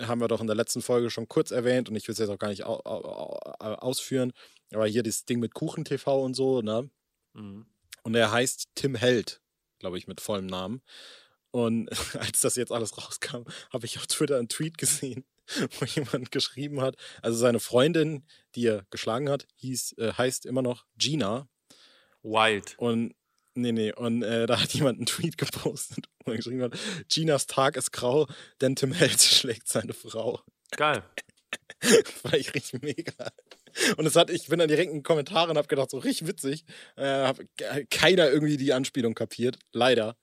haben 0.00 0.20
wir 0.20 0.28
doch 0.28 0.40
in 0.40 0.46
der 0.46 0.56
letzten 0.56 0.80
Folge 0.80 1.10
schon 1.10 1.28
kurz 1.28 1.50
erwähnt 1.50 1.88
und 1.88 1.96
ich 1.96 2.08
will 2.08 2.14
es 2.14 2.18
jetzt 2.18 2.30
auch 2.30 2.38
gar 2.38 2.48
nicht 2.48 2.64
au 2.64 2.80
au 2.84 3.38
ausführen. 3.74 4.32
Aber 4.72 4.86
hier 4.86 5.02
das 5.02 5.24
Ding 5.26 5.38
mit 5.38 5.52
Kuchen 5.54 5.84
TV 5.84 6.22
und 6.22 6.34
so, 6.34 6.62
ne? 6.62 6.88
Mhm. 7.34 7.66
Und 8.02 8.14
er 8.14 8.32
heißt 8.32 8.68
Tim 8.74 8.94
Held, 8.94 9.40
glaube 9.78 9.98
ich, 9.98 10.06
mit 10.08 10.20
vollem 10.20 10.46
Namen. 10.46 10.82
Und 11.50 11.90
als 12.18 12.40
das 12.40 12.56
jetzt 12.56 12.72
alles 12.72 12.96
rauskam, 12.96 13.44
habe 13.70 13.84
ich 13.86 13.98
auf 13.98 14.06
Twitter 14.06 14.38
einen 14.38 14.48
Tweet 14.48 14.78
gesehen, 14.78 15.24
wo 15.78 15.84
jemand 15.84 16.32
geschrieben 16.32 16.80
hat, 16.80 16.96
also 17.20 17.36
seine 17.38 17.60
Freundin, 17.60 18.24
die 18.54 18.66
er 18.66 18.86
geschlagen 18.90 19.28
hat, 19.28 19.46
hieß, 19.56 19.98
äh, 19.98 20.14
heißt 20.14 20.46
immer 20.46 20.62
noch 20.62 20.86
Gina. 20.96 21.48
Wild. 22.22 22.74
Und 22.78 23.14
nee, 23.54 23.72
nee, 23.72 23.92
und 23.92 24.22
äh, 24.22 24.46
da 24.46 24.60
hat 24.60 24.72
jemand 24.72 24.98
einen 24.98 25.06
Tweet 25.06 25.38
gepostet, 25.38 26.06
wo 26.24 26.32
er 26.32 26.36
geschrieben 26.36 26.62
hat, 26.62 26.78
Ginas 27.08 27.46
Tag 27.46 27.76
ist 27.76 27.92
grau, 27.92 28.26
denn 28.60 28.76
Tim 28.76 28.92
Held 28.92 29.20
schlägt 29.20 29.68
seine 29.68 29.92
Frau. 29.94 30.40
Geil. 30.72 31.02
war 32.22 32.34
ich 32.34 32.54
richtig 32.54 32.82
mega. 32.82 33.28
Und 33.96 34.06
es 34.06 34.16
hat, 34.16 34.30
ich 34.30 34.48
bin 34.48 34.58
dann 34.58 34.68
direkt 34.68 34.90
in 34.90 34.98
den 34.98 35.02
Kommentaren 35.02 35.50
und 35.50 35.56
habe 35.56 35.68
gedacht, 35.68 35.90
so 35.90 35.98
richtig 35.98 36.28
witzig. 36.28 36.64
Äh, 36.96 37.04
hab 37.04 37.38
keiner 37.90 38.30
irgendwie 38.30 38.56
die 38.56 38.72
Anspielung 38.72 39.14
kapiert. 39.14 39.58
Leider. 39.72 40.16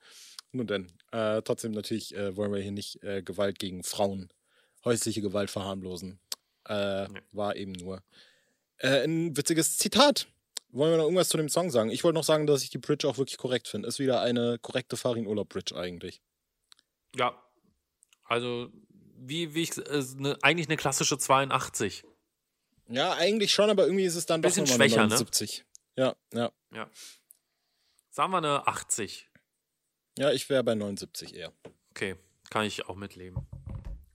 Nun 0.51 0.67
denn. 0.67 0.87
Äh, 1.11 1.41
trotzdem 1.41 1.71
natürlich 1.71 2.15
äh, 2.15 2.35
wollen 2.35 2.53
wir 2.53 2.61
hier 2.61 2.71
nicht 2.71 3.03
äh, 3.03 3.21
Gewalt 3.23 3.59
gegen 3.59 3.83
Frauen, 3.83 4.29
häusliche 4.85 5.21
Gewalt 5.21 5.49
verharmlosen. 5.49 6.19
Äh, 6.67 7.07
nee. 7.07 7.21
War 7.31 7.55
eben 7.55 7.73
nur 7.73 8.03
äh, 8.77 9.03
ein 9.03 9.35
witziges 9.35 9.77
Zitat. 9.77 10.27
Wollen 10.71 10.91
wir 10.91 10.97
noch 10.97 11.05
irgendwas 11.05 11.29
zu 11.29 11.37
dem 11.37 11.49
Song 11.49 11.71
sagen? 11.71 11.89
Ich 11.89 12.03
wollte 12.03 12.15
noch 12.15 12.23
sagen, 12.23 12.45
dass 12.45 12.61
ich 12.61 12.69
die 12.69 12.77
Bridge 12.77 13.07
auch 13.07 13.17
wirklich 13.17 13.37
korrekt 13.37 13.67
finde. 13.67 13.87
Ist 13.87 13.99
wieder 13.99 14.21
eine 14.21 14.59
korrekte 14.59 14.97
Farin 14.97 15.25
Urlaub 15.25 15.49
Bridge 15.49 15.75
eigentlich. 15.75 16.21
Ja. 17.15 17.41
Also, 18.25 18.69
wie, 19.15 19.55
wie 19.55 19.63
ich, 19.63 19.75
ne, 19.75 20.37
eigentlich 20.41 20.67
eine 20.67 20.77
klassische 20.77 21.17
82. 21.17 22.03
Ja, 22.87 23.13
eigentlich 23.13 23.51
schon, 23.51 23.69
aber 23.69 23.85
irgendwie 23.85 24.05
ist 24.05 24.15
es 24.15 24.25
dann 24.25 24.41
Bisschen 24.41 24.65
doch 24.65 24.71
nochmal 24.71 24.89
schwächer, 24.89 25.01
79. 25.01 25.65
Ne? 25.95 26.03
Ja, 26.03 26.15
ja. 26.33 26.51
Ja. 26.73 26.89
Sagen 28.11 28.31
wir 28.31 28.37
eine 28.37 28.67
80. 28.67 29.29
Ja, 30.17 30.31
ich 30.31 30.49
wäre 30.49 30.63
bei 30.63 30.75
79 30.75 31.35
eher. 31.35 31.53
Okay, 31.91 32.15
kann 32.49 32.65
ich 32.65 32.87
auch 32.87 32.95
mitleben. 32.95 33.47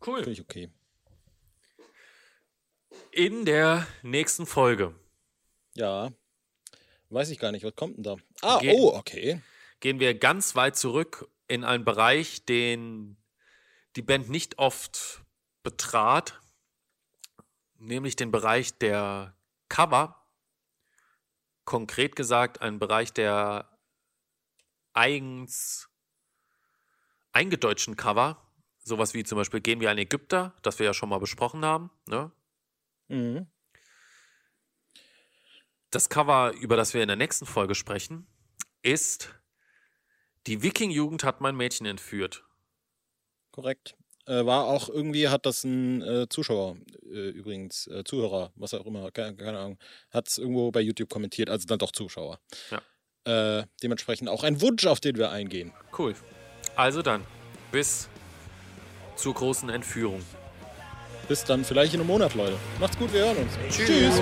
Cool. 0.05 0.19
Finde 0.19 0.33
ich 0.33 0.41
okay. 0.41 0.71
In 3.11 3.45
der 3.45 3.87
nächsten 4.03 4.47
Folge. 4.47 4.95
Ja. 5.75 6.13
Weiß 7.15 7.31
ich 7.31 7.39
gar 7.39 7.53
nicht, 7.53 7.65
was 7.65 7.77
kommt 7.77 7.97
denn 7.97 8.03
da? 8.03 8.17
Ah, 8.43 8.59
gehen, 8.59 8.75
oh, 8.77 8.93
okay. 8.97 9.41
Gehen 9.79 10.01
wir 10.01 10.19
ganz 10.19 10.57
weit 10.57 10.77
zurück 10.77 11.31
in 11.47 11.63
einen 11.63 11.85
Bereich, 11.85 12.45
den 12.45 13.17
die 13.95 14.03
Band 14.03 14.29
nicht 14.31 14.59
oft 14.59 15.23
betrat, 15.63 16.41
nämlich 17.79 18.17
den 18.17 18.33
Bereich 18.33 18.77
der 18.79 19.37
Cover. 19.69 20.27
Konkret 21.65 22.17
gesagt, 22.17 22.61
ein 22.61 22.81
Bereich 22.81 23.13
der 23.13 23.71
eigens 24.93 25.89
eingedeutschten 27.31 27.97
Cover, 27.97 28.45
sowas 28.83 29.15
wie 29.15 29.23
zum 29.23 29.39
Beispiel 29.39 29.61
Gehen 29.61 29.81
wir 29.81 29.91
ein 29.91 29.99
Ägypter, 29.99 30.53
das 30.63 30.81
wir 30.81 30.87
ja 30.87 30.95
schon 30.95 31.11
mal 31.11 31.21
besprochen 31.21 31.65
haben. 31.65 31.93
Ne? 32.09 32.33
Mhm. 33.07 33.47
Das 35.95 36.09
Cover, 36.09 36.53
über 36.61 36.77
das 36.77 36.93
wir 36.93 37.03
in 37.03 37.07
der 37.07 37.17
nächsten 37.17 37.47
Folge 37.47 37.77
sprechen, 37.77 38.27
ist 38.83 39.33
Die 40.49 40.61
Wiking-Jugend 40.61 41.23
hat 41.23 41.41
mein 41.41 41.55
Mädchen 41.55 41.87
entführt. 41.87 42.43
Korrekt. 43.53 43.95
Äh, 44.27 44.45
war 44.45 44.65
auch 44.65 44.89
irgendwie, 44.89 45.29
hat 45.29 45.47
das 45.47 45.63
ein 45.63 46.03
äh, 46.03 46.29
Zuschauer, 46.29 46.79
äh, 47.05 47.29
übrigens, 47.29 47.87
äh, 47.87 48.03
Zuhörer, 48.03 48.53
was 48.57 48.75
auch 48.75 48.87
immer, 48.87 49.13
keine, 49.13 49.37
keine 49.37 49.57
Ahnung, 49.57 49.79
hat 50.11 50.27
es 50.27 50.39
irgendwo 50.39 50.73
bei 50.73 50.81
YouTube 50.81 51.11
kommentiert, 51.11 51.49
also 51.49 51.65
dann 51.65 51.79
doch 51.79 51.93
Zuschauer. 51.93 52.41
Ja. 52.73 53.61
Äh, 53.61 53.67
dementsprechend 53.81 54.29
auch 54.29 54.43
ein 54.43 54.61
Wunsch, 54.61 54.87
auf 54.87 54.99
den 54.99 55.17
wir 55.17 55.31
eingehen. 55.31 55.73
Cool. 55.97 56.17
Also 56.75 57.03
dann, 57.03 57.25
bis 57.71 58.09
zur 59.15 59.35
großen 59.35 59.69
Entführung. 59.69 60.25
Bis 61.29 61.45
dann 61.45 61.65
vielleicht 61.65 61.95
in 61.95 62.01
einem 62.01 62.09
Monat, 62.09 62.35
Leute. 62.35 62.55
Macht's 62.81 62.99
gut, 62.99 63.13
wir 63.13 63.21
hören 63.25 63.37
uns. 63.39 63.53
Tschüss. 63.75 63.87
Tschüss. 63.87 64.21